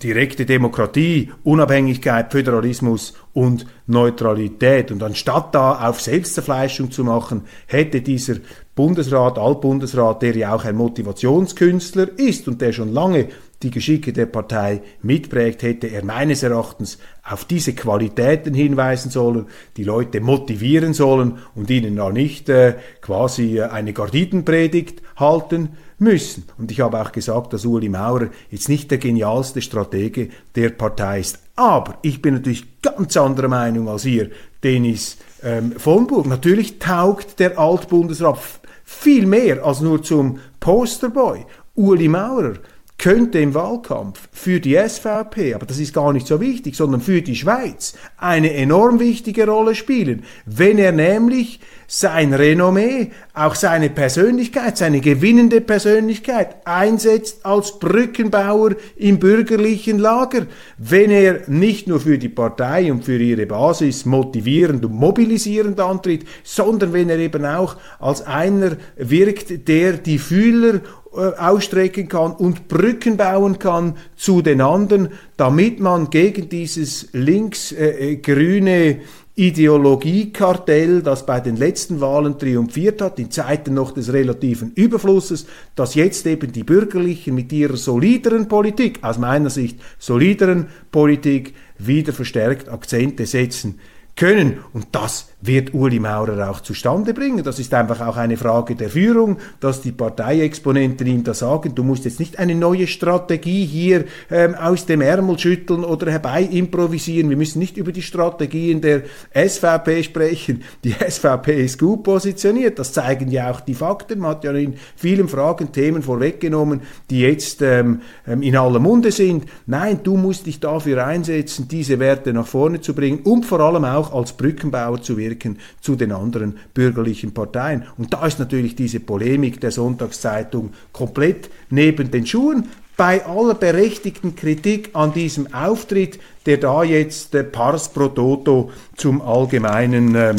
direkte 0.02 0.46
Demokratie, 0.46 1.32
Unabhängigkeit, 1.44 2.32
Föderalismus 2.32 3.14
und 3.34 3.66
Neutralität. 3.88 4.92
Und 4.92 5.04
anstatt 5.04 5.56
da 5.56 5.88
auf 5.88 6.02
Selbstzerfleischung 6.02 6.92
zu 6.92 7.04
machen, 7.04 7.44
hätte 7.68 8.02
dieser 8.02 8.36
Bundesrat, 8.76 9.40
Altbundesrat, 9.40 10.22
der 10.22 10.36
ja 10.36 10.54
auch 10.54 10.66
ein 10.66 10.76
Motivationskünstler 10.76 12.20
ist 12.20 12.48
und 12.50 12.60
der 12.62 12.74
schon 12.74 12.92
lange 12.92 13.30
die 13.64 13.72
Geschicke 13.72 14.12
der 14.12 14.26
Partei 14.26 14.82
mitprägt, 15.02 15.64
hätte 15.64 15.88
er 15.88 16.04
meines 16.04 16.44
Erachtens 16.44 17.00
auf 17.24 17.46
diese 17.46 17.74
Qualitäten 17.74 18.54
hinweisen 18.54 19.12
sollen, 19.12 19.46
die 19.78 19.86
Leute 19.86 20.20
motivieren 20.20 20.94
sollen 20.94 21.40
und 21.56 21.70
ihnen 21.70 22.00
auch 22.00 22.12
nicht 22.12 22.50
äh, 22.50 22.76
quasi 23.02 23.62
eine 23.62 23.94
Garditenpredigt 23.94 25.02
halten 25.16 25.70
müssen. 25.98 26.44
Und 26.58 26.70
ich 26.70 26.82
habe 26.82 27.02
auch 27.02 27.14
gesagt, 27.14 27.54
dass 27.54 27.66
Uli 27.66 27.88
Maurer 27.88 28.28
jetzt 28.52 28.68
nicht 28.68 28.92
der 28.92 28.98
genialste 28.98 29.62
Stratege 29.62 30.30
der 30.56 30.70
Partei 30.70 31.22
ist. 31.22 31.40
Aber 31.56 31.98
ich 32.02 32.22
bin 32.22 32.34
natürlich 32.34 32.82
ganz 32.82 33.16
anderer 33.16 33.48
Meinung 33.48 33.88
als 33.88 34.04
ihr, 34.04 34.30
Denis 34.64 35.18
ähm, 35.44 35.74
von 35.78 36.08
Burg. 36.08 36.26
Natürlich 36.26 36.80
taugt 36.80 37.40
der 37.40 37.58
Altbundesrat 37.58 38.38
viel 38.86 39.26
mehr 39.26 39.64
als 39.66 39.82
nur 39.82 40.02
zum 40.02 40.40
Posterboy. 40.60 41.46
Uli 41.76 42.08
Maurer 42.08 42.54
könnte 42.98 43.40
im 43.40 43.54
Wahlkampf 43.54 44.30
für 44.32 44.60
die 44.60 44.76
SVP, 44.76 45.54
aber 45.54 45.66
das 45.66 45.80
ist 45.80 45.94
gar 45.94 46.14
nicht 46.14 46.28
so 46.28 46.40
wichtig, 46.40 46.76
sondern 46.76 47.02
für 47.02 47.22
die 47.22 47.36
Schweiz 47.36 47.94
eine 48.18 48.54
enorm 48.54 49.00
wichtige 49.00 49.48
Rolle 49.48 49.76
spielen, 49.76 50.24
wenn 50.46 50.78
er 50.78 50.92
nämlich 50.92 51.60
sein 51.88 52.34
Renommee, 52.34 53.12
auch 53.34 53.54
seine 53.54 53.90
Persönlichkeit, 53.90 54.78
seine 54.78 55.02
gewinnende 55.02 55.62
Persönlichkeit 55.62 56.56
einsetzt 56.66 57.46
als 57.46 57.78
Brückenbauer 57.80 58.72
im 58.96 59.20
bürgerlichen 59.20 60.00
Lager, 60.00 60.48
wenn 60.78 61.12
er 61.12 61.42
nicht 61.48 61.88
nur 61.88 62.00
für 62.00 62.18
die 62.18 62.30
Partei 62.30 62.92
und 62.92 63.04
für 63.04 63.18
ihre 63.18 63.46
Basis 63.46 64.06
motivierend 64.06 64.84
und 64.86 64.96
mobilisierend 64.96 65.80
antritt, 65.80 66.26
sondern 66.44 66.94
wenn 66.94 67.10
er 67.10 67.20
eben 67.20 67.46
auch 67.46 67.76
als 68.00 68.22
einer 68.24 68.78
wirkt, 68.96 69.68
der 69.68 69.94
die 69.94 70.18
Fühler 70.18 70.82
ausstrecken 71.16 72.08
kann 72.08 72.34
und 72.34 72.68
Brücken 72.68 73.18
bauen 73.18 73.60
kann 73.60 73.96
zu 74.16 74.42
den 74.42 74.62
anderen, 74.62 75.10
damit 75.38 75.80
man 75.80 76.10
gegen 76.10 76.50
dieses 76.50 77.10
links-grüne 77.14 78.72
äh, 78.72 79.00
Ideologiekartell, 79.38 81.02
das 81.02 81.26
bei 81.26 81.42
den 81.42 81.58
letzten 81.58 82.00
Wahlen 82.00 82.40
triumphiert 82.40 83.02
hat, 83.02 83.20
in 83.20 83.32
Zeiten 83.32 83.74
noch 83.74 83.92
des 83.92 84.14
relativen 84.14 84.72
Überflusses, 84.76 85.46
dass 85.76 85.96
jetzt 85.96 86.26
eben 86.26 86.54
die 86.54 86.64
Bürgerlichen 86.64 87.36
mit 87.36 87.52
ihrer 87.52 87.76
solideren 87.76 88.48
Politik, 88.48 89.00
aus 89.02 89.18
meiner 89.18 89.50
Sicht 89.50 89.80
solideren 90.00 90.68
Politik, 90.90 91.54
wieder 91.78 92.14
verstärkt 92.14 92.70
Akzente 92.70 93.26
setzen 93.26 93.80
können. 94.16 94.60
Und 94.72 94.88
das 94.94 95.28
wird 95.48 95.74
Uli 95.74 96.00
Maurer 96.00 96.50
auch 96.50 96.62
zustande 96.62 97.14
bringen. 97.14 97.44
Das 97.44 97.60
ist 97.60 97.74
einfach 97.74 98.02
auch 98.02 98.18
eine 98.18 98.38
Frage 98.38 98.76
der 98.76 98.90
Führung, 98.90 99.38
dass 99.60 99.82
die 99.82 99.92
Parteiexponenten 99.92 101.08
ihm 101.08 101.24
da 101.24 101.34
sagen, 101.34 101.76
du 101.76 101.84
musst 101.84 102.06
jetzt 102.06 102.20
nicht 102.20 102.40
eine 102.40 102.56
neue 102.56 102.88
Strategie 102.88 103.66
hier 103.66 104.06
ähm, 104.32 104.56
aus 104.56 104.86
dem 104.86 105.02
Ärmel 105.02 105.38
schütteln 105.38 105.84
oder 105.84 106.12
herbei 106.12 106.44
improvisieren. 106.44 107.30
Wir 107.30 107.38
müssen 107.38 107.60
nicht 107.60 107.78
über 107.78 107.92
die 107.92 108.02
Strategien 108.02 108.82
der 108.82 109.04
SVP 109.34 110.04
sprechen. 110.04 110.64
Die 110.84 110.92
SVP 111.10 111.64
ist 111.64 111.80
gut 111.80 112.04
positioniert. 112.04 112.80
Das 112.80 112.94
zeigen 112.94 113.30
ja 113.30 113.52
auch 113.52 113.62
die 113.62 113.76
Fakten. 113.76 114.20
Man 114.20 114.32
hat 114.32 114.44
ja 114.44 114.52
in 114.52 114.76
vielen 114.96 115.28
Fragen 115.28 115.72
Themen 115.72 116.02
vorweggenommen, 116.02 116.82
die 117.10 117.22
jetzt 117.22 117.62
ähm, 117.62 118.02
ähm 118.28 118.42
in 118.42 118.56
aller 118.56 118.80
Munde 118.80 119.12
sind. 119.12 119.46
Nein, 119.66 120.00
du 120.04 120.18
musst 120.18 120.46
dich 120.46 120.60
dafür 120.60 121.06
einsetzen, 121.06 121.68
diese 121.68 122.00
Werte 122.00 122.34
nach 122.34 122.48
vorne 122.48 122.82
zu 122.82 122.94
bringen 122.94 123.20
und 123.24 123.46
vor 123.46 123.60
allem 123.60 123.86
auch 123.86 124.14
als 124.14 124.34
Brückenbauer 124.34 125.02
zu 125.02 125.18
wirken 125.18 125.35
wirken 125.36 125.60
zu 125.82 125.96
den 125.96 126.12
anderen 126.12 126.58
bürgerlichen 126.74 127.34
Parteien. 127.34 127.84
Und 127.98 128.14
da 128.14 128.26
ist 128.26 128.40
natürlich 128.40 128.76
diese 128.76 129.00
Polemik 129.00 129.60
der 129.60 129.72
Sonntagszeitung 129.72 130.74
komplett 130.92 131.50
neben 131.70 132.12
den 132.12 132.26
Schuhen 132.26 132.70
bei 132.98 133.26
aller 133.26 133.56
berechtigten 133.56 134.36
Kritik 134.38 134.92
an 134.94 135.14
diesem 135.14 135.54
Auftritt, 135.54 136.18
der 136.46 136.58
da 136.58 136.84
jetzt 136.84 137.36
äh, 137.36 137.44
pars 137.44 137.92
pro 137.92 138.08
toto 138.08 138.72
zum 138.96 139.22
allgemeinen 139.22 140.16
ähm, 140.16 140.36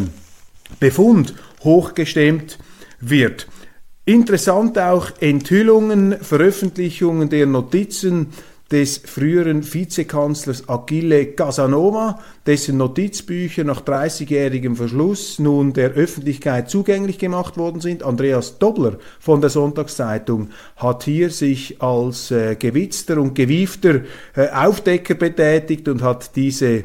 Befund 0.80 1.34
hochgestemmt 1.62 2.58
wird. 3.00 3.46
Interessant 4.06 4.78
auch 4.78 5.10
Enthüllungen, 5.20 6.16
Veröffentlichungen 6.22 7.28
der 7.28 7.44
Notizen 7.44 8.28
des 8.72 8.98
früheren 8.98 9.62
Vizekanzlers 9.62 10.68
Achille 10.68 11.26
Casanova, 11.26 12.18
dessen 12.46 12.78
Notizbücher 12.78 13.62
nach 13.62 13.80
30-jährigem 13.82 14.74
Verschluss 14.74 15.38
nun 15.38 15.72
der 15.72 15.90
Öffentlichkeit 15.90 16.68
zugänglich 16.68 17.18
gemacht 17.18 17.56
worden 17.56 17.80
sind. 17.80 18.02
Andreas 18.02 18.58
Dobler 18.58 18.98
von 19.20 19.40
der 19.40 19.50
Sonntagszeitung 19.50 20.50
hat 20.76 21.04
hier 21.04 21.30
sich 21.30 21.80
als 21.80 22.32
äh, 22.32 22.56
gewitzter 22.56 23.20
und 23.20 23.34
gewiefter 23.34 24.00
äh, 24.34 24.48
Aufdecker 24.48 25.14
betätigt 25.14 25.86
und 25.88 26.02
hat 26.02 26.34
diese 26.34 26.84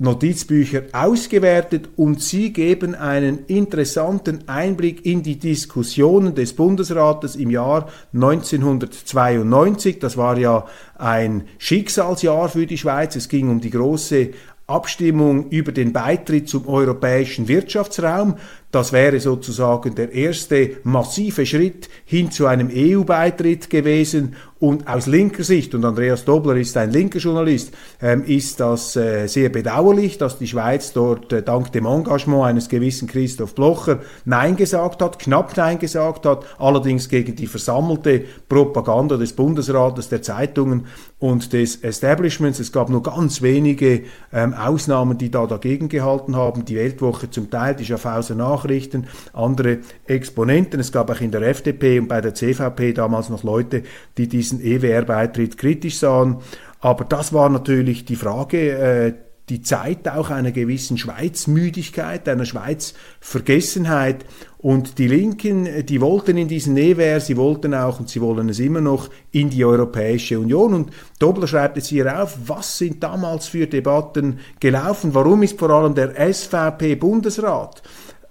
Notizbücher 0.00 0.84
ausgewertet 0.92 1.90
und 1.94 2.22
sie 2.22 2.54
geben 2.54 2.94
einen 2.94 3.44
interessanten 3.46 4.48
Einblick 4.48 5.04
in 5.04 5.22
die 5.22 5.38
Diskussionen 5.38 6.34
des 6.34 6.54
Bundesrates 6.54 7.36
im 7.36 7.50
Jahr 7.50 7.86
1992. 8.14 9.98
Das 9.98 10.16
war 10.16 10.38
ja 10.38 10.64
ein 10.96 11.44
Schicksalsjahr 11.58 12.48
für 12.48 12.66
die 12.66 12.78
Schweiz. 12.78 13.14
Es 13.14 13.28
ging 13.28 13.50
um 13.50 13.60
die 13.60 13.68
große 13.68 14.30
Abstimmung 14.66 15.50
über 15.50 15.72
den 15.72 15.92
Beitritt 15.92 16.48
zum 16.48 16.66
europäischen 16.66 17.46
Wirtschaftsraum. 17.46 18.36
Das 18.70 18.92
wäre 18.92 19.18
sozusagen 19.18 19.96
der 19.96 20.12
erste 20.12 20.76
massive 20.84 21.44
Schritt 21.44 21.88
hin 22.04 22.30
zu 22.30 22.46
einem 22.46 22.70
EU-Beitritt 22.72 23.68
gewesen. 23.68 24.36
Und 24.60 24.86
aus 24.86 25.06
linker 25.06 25.42
Sicht, 25.42 25.74
und 25.74 25.86
Andreas 25.86 26.26
Dobler 26.26 26.56
ist 26.56 26.76
ein 26.76 26.90
linker 26.90 27.18
Journalist, 27.18 27.72
ähm, 28.02 28.22
ist 28.24 28.60
das 28.60 28.94
äh, 28.94 29.26
sehr 29.26 29.48
bedauerlich, 29.48 30.18
dass 30.18 30.38
die 30.38 30.46
Schweiz 30.46 30.92
dort 30.92 31.32
äh, 31.32 31.42
dank 31.42 31.72
dem 31.72 31.86
Engagement 31.86 32.44
eines 32.44 32.68
gewissen 32.68 33.08
Christoph 33.08 33.54
Blocher 33.54 34.00
Nein 34.26 34.56
gesagt 34.56 35.00
hat, 35.00 35.18
knapp 35.18 35.56
Nein 35.56 35.78
gesagt 35.78 36.26
hat, 36.26 36.44
allerdings 36.58 37.08
gegen 37.08 37.36
die 37.36 37.46
versammelte 37.46 38.22
Propaganda 38.50 39.16
des 39.16 39.32
Bundesrates, 39.32 40.10
der 40.10 40.20
Zeitungen 40.20 40.84
und 41.18 41.54
des 41.54 41.76
Establishments. 41.76 42.60
Es 42.60 42.70
gab 42.70 42.90
nur 42.90 43.02
ganz 43.02 43.40
wenige 43.40 44.02
ähm, 44.30 44.52
Ausnahmen, 44.52 45.16
die 45.16 45.30
da 45.30 45.46
dagegen 45.46 45.88
gehalten 45.88 46.36
haben. 46.36 46.66
Die 46.66 46.76
Weltwoche 46.76 47.30
zum 47.30 47.48
Teil, 47.48 47.74
die 47.76 47.86
Schaffhauser 47.86 48.34
Nachrichten, 48.60 49.06
andere 49.32 49.78
Exponenten. 50.06 50.80
Es 50.80 50.92
gab 50.92 51.10
auch 51.10 51.20
in 51.20 51.30
der 51.30 51.42
FDP 51.42 51.98
und 51.98 52.08
bei 52.08 52.20
der 52.20 52.34
CVP 52.34 52.92
damals 52.92 53.30
noch 53.30 53.42
Leute, 53.42 53.84
die 54.18 54.28
dies 54.28 54.50
diesen 54.50 54.60
EWR-Beitritt 54.60 55.56
kritisch 55.56 55.98
sahen. 55.98 56.38
Aber 56.80 57.04
das 57.04 57.32
war 57.32 57.48
natürlich 57.48 58.04
die 58.04 58.16
Frage, 58.16 58.70
äh, 58.70 59.14
die 59.48 59.62
Zeit 59.62 60.08
auch 60.08 60.30
einer 60.30 60.52
gewissen 60.52 60.96
Schweizmüdigkeit, 60.96 62.28
einer 62.28 62.44
Schweizvergessenheit. 62.44 64.24
Und 64.58 64.98
die 64.98 65.08
Linken, 65.08 65.84
die 65.86 66.00
wollten 66.00 66.36
in 66.36 66.46
diesen 66.46 66.76
EWR, 66.76 67.18
sie 67.18 67.36
wollten 67.36 67.74
auch, 67.74 67.98
und 67.98 68.08
sie 68.08 68.20
wollen 68.20 68.48
es 68.48 68.60
immer 68.60 68.80
noch, 68.80 69.10
in 69.32 69.50
die 69.50 69.64
Europäische 69.64 70.38
Union. 70.38 70.74
Und 70.74 70.90
Dobler 71.18 71.48
schreibt 71.48 71.78
es 71.78 71.88
hier 71.88 72.22
auf, 72.22 72.38
was 72.46 72.78
sind 72.78 73.02
damals 73.02 73.48
für 73.48 73.66
Debatten 73.66 74.38
gelaufen? 74.60 75.14
Warum 75.14 75.42
ist 75.42 75.58
vor 75.58 75.70
allem 75.70 75.94
der 75.94 76.14
SVP-Bundesrat 76.32 77.82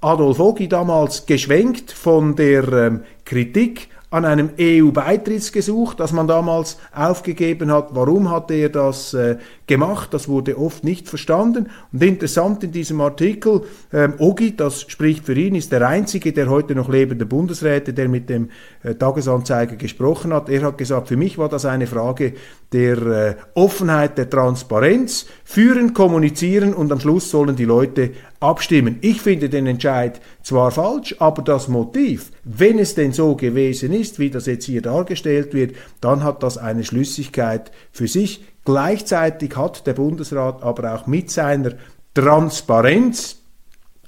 Adolf 0.02 0.40
Ogi 0.40 0.70
damals 0.70 1.26
geschwenkt 1.26 1.92
von 1.92 2.36
der 2.36 2.72
ähm, 2.72 3.04
Kritik 3.26 3.90
an 4.12 4.26
einem 4.26 4.52
EU-Beitrittsgesuch, 4.60 5.94
das 5.94 6.14
man 6.14 6.28
damals 6.28 6.78
aufgegeben 6.96 7.72
hat. 7.72 7.90
Warum 7.92 8.32
hat 8.32 8.50
er 8.50 8.70
das 8.70 9.14
äh, 9.14 9.38
gemacht? 9.70 10.14
Das 10.14 10.28
wurde 10.28 10.58
oft 10.58 10.84
nicht 10.84 11.08
verstanden. 11.08 11.70
Und 11.94 12.04
interessant 12.04 12.62
in 12.66 12.74
diesem 12.74 13.00
Artikel, 13.00 13.62
ähm, 13.94 14.16
Ogi, 14.18 14.58
das 14.58 14.82
spricht 14.82 15.26
für 15.26 15.34
ihn, 15.34 15.56
ist 15.56 15.72
der 15.72 15.88
einzige 15.88 16.34
der 16.34 16.50
heute 16.50 16.76
noch 16.76 16.90
lebende 16.90 17.26
Bundesräte, 17.26 17.94
der 17.94 18.10
mit 18.10 18.30
dem 18.30 18.50
äh, 18.84 18.96
Tagesanzeiger 18.96 19.78
gesprochen 19.78 20.34
hat. 20.34 20.50
Er 20.50 20.64
hat 20.64 20.78
gesagt, 20.78 21.08
für 21.08 21.16
mich 21.16 21.38
war 21.38 21.48
das 21.48 21.64
eine 21.64 21.88
Frage 21.88 22.34
der 22.74 22.98
äh, 22.98 23.36
Offenheit, 23.54 24.18
der 24.18 24.30
Transparenz, 24.30 25.28
führen, 25.46 25.94
kommunizieren 25.94 26.74
und 26.74 26.92
am 26.92 27.00
Schluss 27.00 27.30
sollen 27.30 27.56
die 27.56 27.66
Leute 27.66 28.12
abstimmen. 28.40 28.98
Ich 29.02 29.22
finde 29.22 29.50
den 29.50 29.68
Entscheid 29.68 30.20
zwar 30.44 30.72
falsch, 30.72 31.16
aber 31.20 31.42
das 31.42 31.68
Motiv, 31.68 32.32
wenn 32.44 32.80
es 32.80 32.96
denn 32.96 33.12
so 33.12 33.36
gewesen 33.36 33.94
ist, 33.94 34.18
wie 34.20 34.30
das 34.30 34.46
jetzt 34.46 34.66
hier 34.66 34.82
dargestellt 34.82 35.54
wird, 35.54 35.76
dann 36.02 36.24
hat 36.24 36.42
das 36.44 36.58
eine 36.58 36.84
Schlüssigkeit 36.84 37.72
für 37.92 38.08
sich. 38.08 38.44
Gleichzeitig 38.66 39.56
hat 39.56 39.88
der 39.88 39.94
Bundesrat 39.94 40.62
aber 40.62 40.94
auch 40.94 41.08
mit 41.08 41.32
seiner 41.32 41.74
Transparenz 42.14 43.38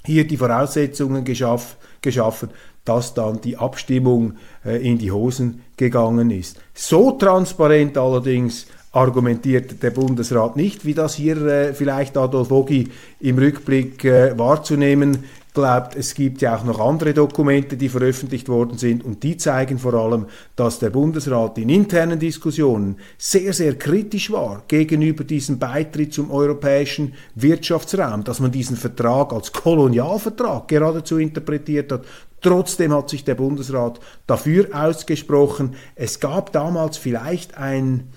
hier 0.04 0.26
die 0.26 0.36
Voraussetzungen 0.36 1.24
geschaff, 1.24 1.76
geschaffen, 2.00 2.50
dass 2.84 3.14
dann 3.14 3.40
die 3.40 3.56
Abstimmung 3.56 4.34
äh, 4.64 4.86
in 4.86 4.98
die 4.98 5.12
Hosen 5.12 5.62
gegangen 5.76 6.30
ist. 6.30 6.60
So 6.74 7.12
transparent 7.12 7.96
allerdings 7.96 8.66
argumentiert 8.90 9.82
der 9.82 9.90
Bundesrat 9.90 10.56
nicht, 10.56 10.84
wie 10.84 10.94
das 10.94 11.14
hier 11.14 11.36
äh, 11.46 11.74
vielleicht 11.74 12.16
Adolf 12.16 12.50
Ogi 12.50 12.90
im 13.20 13.38
Rückblick 13.38 14.04
äh, 14.04 14.38
wahrzunehmen 14.38 15.24
glaubt, 15.54 15.96
es 15.96 16.14
gibt 16.14 16.40
ja 16.40 16.56
auch 16.56 16.64
noch 16.64 16.80
andere 16.80 17.12
Dokumente, 17.12 17.76
die 17.76 17.88
veröffentlicht 17.88 18.48
worden 18.48 18.78
sind 18.78 19.04
und 19.04 19.22
die 19.22 19.36
zeigen 19.36 19.78
vor 19.78 19.94
allem, 19.94 20.26
dass 20.56 20.78
der 20.78 20.90
Bundesrat 20.90 21.58
in 21.58 21.68
internen 21.68 22.18
Diskussionen 22.18 22.96
sehr, 23.18 23.52
sehr 23.52 23.74
kritisch 23.76 24.30
war 24.30 24.62
gegenüber 24.68 25.24
diesem 25.24 25.58
Beitritt 25.58 26.14
zum 26.14 26.30
europäischen 26.30 27.14
Wirtschaftsraum, 27.34 28.24
dass 28.24 28.40
man 28.40 28.50
diesen 28.50 28.76
Vertrag 28.76 29.32
als 29.32 29.52
Kolonialvertrag 29.52 30.68
geradezu 30.68 31.18
interpretiert 31.18 31.92
hat. 31.92 32.04
Trotzdem 32.40 32.92
hat 32.92 33.10
sich 33.10 33.24
der 33.24 33.34
Bundesrat 33.34 34.00
dafür 34.26 34.68
ausgesprochen. 34.72 35.74
Es 35.94 36.18
gab 36.18 36.52
damals 36.52 36.96
vielleicht 36.96 37.56
ein 37.56 38.08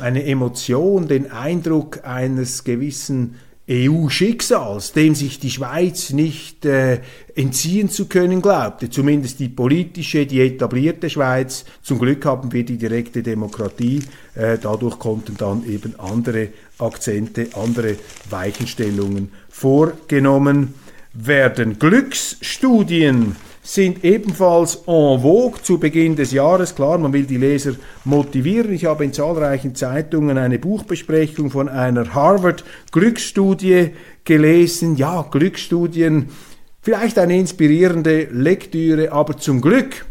eine 0.00 0.24
Emotion, 0.24 1.08
den 1.08 1.30
Eindruck 1.30 2.04
eines 2.04 2.64
gewissen 2.64 3.36
EU-Schicksals, 3.70 4.92
dem 4.92 5.14
sich 5.14 5.38
die 5.38 5.50
Schweiz 5.50 6.10
nicht 6.10 6.64
äh, 6.64 7.00
entziehen 7.36 7.88
zu 7.88 8.06
können 8.06 8.42
glaubte, 8.42 8.90
zumindest 8.90 9.38
die 9.38 9.48
politische, 9.48 10.26
die 10.26 10.40
etablierte 10.40 11.08
Schweiz. 11.08 11.64
Zum 11.82 12.00
Glück 12.00 12.24
haben 12.24 12.52
wir 12.52 12.64
die 12.64 12.78
direkte 12.78 13.22
Demokratie, 13.22 14.00
äh, 14.34 14.58
dadurch 14.60 14.98
konnten 14.98 15.36
dann 15.36 15.64
eben 15.64 15.94
andere 16.00 16.48
Akzente, 16.78 17.48
andere 17.54 17.96
Weichenstellungen 18.28 19.30
vorgenommen 19.48 20.74
werden. 21.12 21.78
Glücksstudien 21.78 23.36
sind 23.62 24.04
ebenfalls 24.04 24.76
en 24.86 25.20
vogue 25.20 25.60
zu 25.62 25.78
Beginn 25.78 26.16
des 26.16 26.32
Jahres. 26.32 26.74
Klar, 26.74 26.98
man 26.98 27.12
will 27.12 27.24
die 27.24 27.36
Leser 27.36 27.74
motivieren. 28.04 28.72
Ich 28.72 28.86
habe 28.86 29.04
in 29.04 29.12
zahlreichen 29.12 29.74
Zeitungen 29.74 30.38
eine 30.38 30.58
Buchbesprechung 30.58 31.50
von 31.50 31.68
einer 31.68 32.14
Harvard-Glücksstudie 32.14 33.90
gelesen. 34.24 34.96
Ja, 34.96 35.26
Glücksstudien, 35.30 36.30
vielleicht 36.80 37.18
eine 37.18 37.38
inspirierende 37.38 38.28
Lektüre, 38.30 39.12
aber 39.12 39.36
zum 39.36 39.60
Glück, 39.60 40.06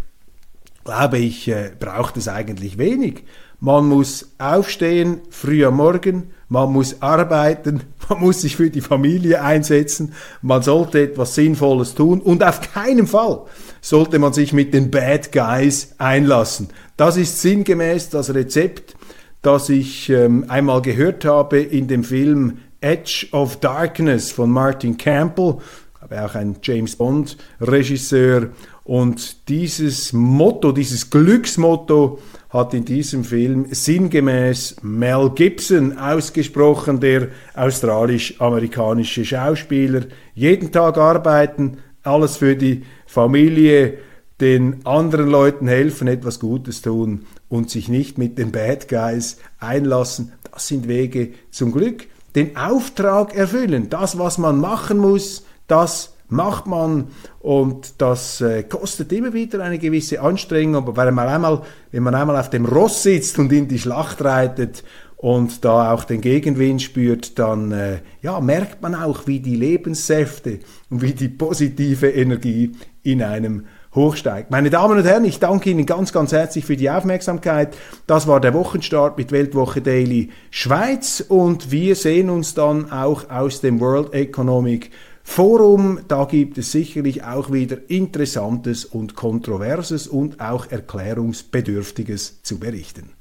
glaube 0.83 1.17
ich, 1.17 1.47
äh, 1.47 1.71
braucht 1.79 2.17
es 2.17 2.27
eigentlich 2.27 2.77
wenig. 2.77 3.23
Man 3.61 3.87
muss 3.87 4.31
aufstehen, 4.37 5.19
früh 5.29 5.65
am 5.65 5.75
Morgen, 5.75 6.31
man 6.47 6.71
muss 6.71 7.01
arbeiten, 7.01 7.81
man 8.09 8.19
muss 8.21 8.41
sich 8.41 8.55
für 8.55 8.69
die 8.69 8.81
Familie 8.81 9.41
einsetzen, 9.41 10.13
man 10.41 10.61
sollte 10.61 11.01
etwas 11.01 11.35
Sinnvolles 11.35 11.93
tun. 11.93 12.21
Und 12.21 12.43
auf 12.43 12.61
keinen 12.73 13.05
Fall 13.05 13.41
sollte 13.81 14.17
man 14.17 14.31
sich 14.31 14.53
mit 14.53 14.73
den 14.73 14.91
Bad 14.91 15.31
Guys 15.31 15.95
einlassen. 15.97 16.69
Das 16.95 17.17
ist 17.17 17.41
sinngemäß 17.41 18.09
das 18.09 18.33
Rezept, 18.33 18.95
das 19.41 19.69
ich 19.69 20.09
ähm, 20.09 20.45
einmal 20.47 20.81
gehört 20.81 21.25
habe 21.25 21.59
in 21.59 21.87
dem 21.87 22.03
Film 22.03 22.59
Edge 22.81 23.27
of 23.31 23.59
Darkness 23.59 24.31
von 24.31 24.49
Martin 24.49 24.97
Campbell, 24.97 25.57
aber 25.99 26.25
auch 26.25 26.35
ein 26.35 26.55
James 26.61 26.95
Bond 26.95 27.37
Regisseur. 27.59 28.49
Und 28.85 29.49
dieses 29.49 30.13
Motto, 30.13 30.71
dieses 30.71 31.09
Glücksmotto 31.09 32.19
hat 32.49 32.73
in 32.73 32.85
diesem 32.85 33.23
Film 33.23 33.67
sinngemäß 33.69 34.77
Mel 34.81 35.31
Gibson 35.35 35.97
ausgesprochen, 35.97 36.99
der 36.99 37.29
australisch-amerikanische 37.53 39.23
Schauspieler. 39.23 40.01
Jeden 40.33 40.71
Tag 40.71 40.97
arbeiten, 40.97 41.77
alles 42.03 42.37
für 42.37 42.55
die 42.55 42.83
Familie, 43.05 43.99
den 44.41 44.85
anderen 44.85 45.29
Leuten 45.29 45.67
helfen, 45.67 46.07
etwas 46.07 46.39
Gutes 46.39 46.81
tun 46.81 47.25
und 47.49 47.69
sich 47.69 47.89
nicht 47.89 48.17
mit 48.17 48.37
den 48.37 48.51
Bad 48.51 48.87
Guys 48.87 49.37
einlassen. 49.59 50.31
Das 50.51 50.67
sind 50.67 50.87
Wege 50.87 51.33
zum 51.51 51.71
Glück. 51.71 52.07
Den 52.35 52.55
Auftrag 52.55 53.35
erfüllen, 53.35 53.89
das, 53.89 54.17
was 54.17 54.37
man 54.37 54.59
machen 54.59 54.97
muss, 54.97 55.43
Das 55.69 56.15
macht 56.29 56.67
man 56.67 57.07
und 57.39 58.01
das 58.01 58.41
äh, 58.41 58.63
kostet 58.63 59.11
immer 59.11 59.33
wieder 59.33 59.63
eine 59.63 59.79
gewisse 59.79 60.21
Anstrengung, 60.21 60.75
aber 60.75 60.95
wenn 60.95 61.13
man 61.13 61.27
einmal, 61.27 61.61
wenn 61.91 62.03
man 62.03 62.15
einmal 62.15 62.37
auf 62.37 62.49
dem 62.49 62.65
Ross 62.65 63.03
sitzt 63.03 63.39
und 63.39 63.51
in 63.51 63.67
die 63.67 63.79
Schlacht 63.79 64.23
reitet 64.23 64.83
und 65.17 65.65
da 65.65 65.91
auch 65.91 66.05
den 66.05 66.21
Gegenwind 66.21 66.81
spürt, 66.81 67.37
dann 67.39 67.71
äh, 67.71 67.99
ja, 68.21 68.39
merkt 68.39 68.81
man 68.81 68.95
auch, 68.95 69.27
wie 69.27 69.39
die 69.39 69.55
Lebenssäfte 69.55 70.59
und 70.89 71.01
wie 71.01 71.13
die 71.13 71.27
positive 71.27 72.09
Energie 72.09 72.71
in 73.03 73.21
einem 73.21 73.65
hochsteigt. 73.95 74.51
Meine 74.51 74.69
Damen 74.69 74.97
und 74.97 75.05
Herren, 75.05 75.25
ich 75.25 75.39
danke 75.39 75.71
Ihnen 75.71 75.85
ganz, 75.85 76.13
ganz 76.13 76.31
herzlich 76.31 76.63
für 76.63 76.77
die 76.77 76.89
Aufmerksamkeit. 76.89 77.75
Das 78.05 78.27
war 78.27 78.39
der 78.39 78.53
Wochenstart 78.53 79.17
mit 79.17 79.31
Weltwoche 79.31 79.81
Daily 79.81 80.29
Schweiz 80.51 81.23
und 81.27 81.71
wir 81.71 81.95
sehen 81.95 82.29
uns 82.29 82.53
dann 82.53 82.91
auch 82.91 83.29
aus 83.29 83.61
dem 83.61 83.79
World 83.79 84.13
Economic 84.13 84.91
Forum. 85.29 85.99
Da 86.07 86.25
gibt 86.25 86.57
es 86.57 86.71
sicherlich 86.71 87.23
auch 87.23 87.51
wieder 87.51 87.77
Interessantes 87.87 88.83
und 88.83 89.15
Kontroverses 89.15 90.07
und 90.07 90.41
auch 90.41 90.71
Erklärungsbedürftiges 90.71 92.41
zu 92.41 92.57
berichten. 92.59 93.11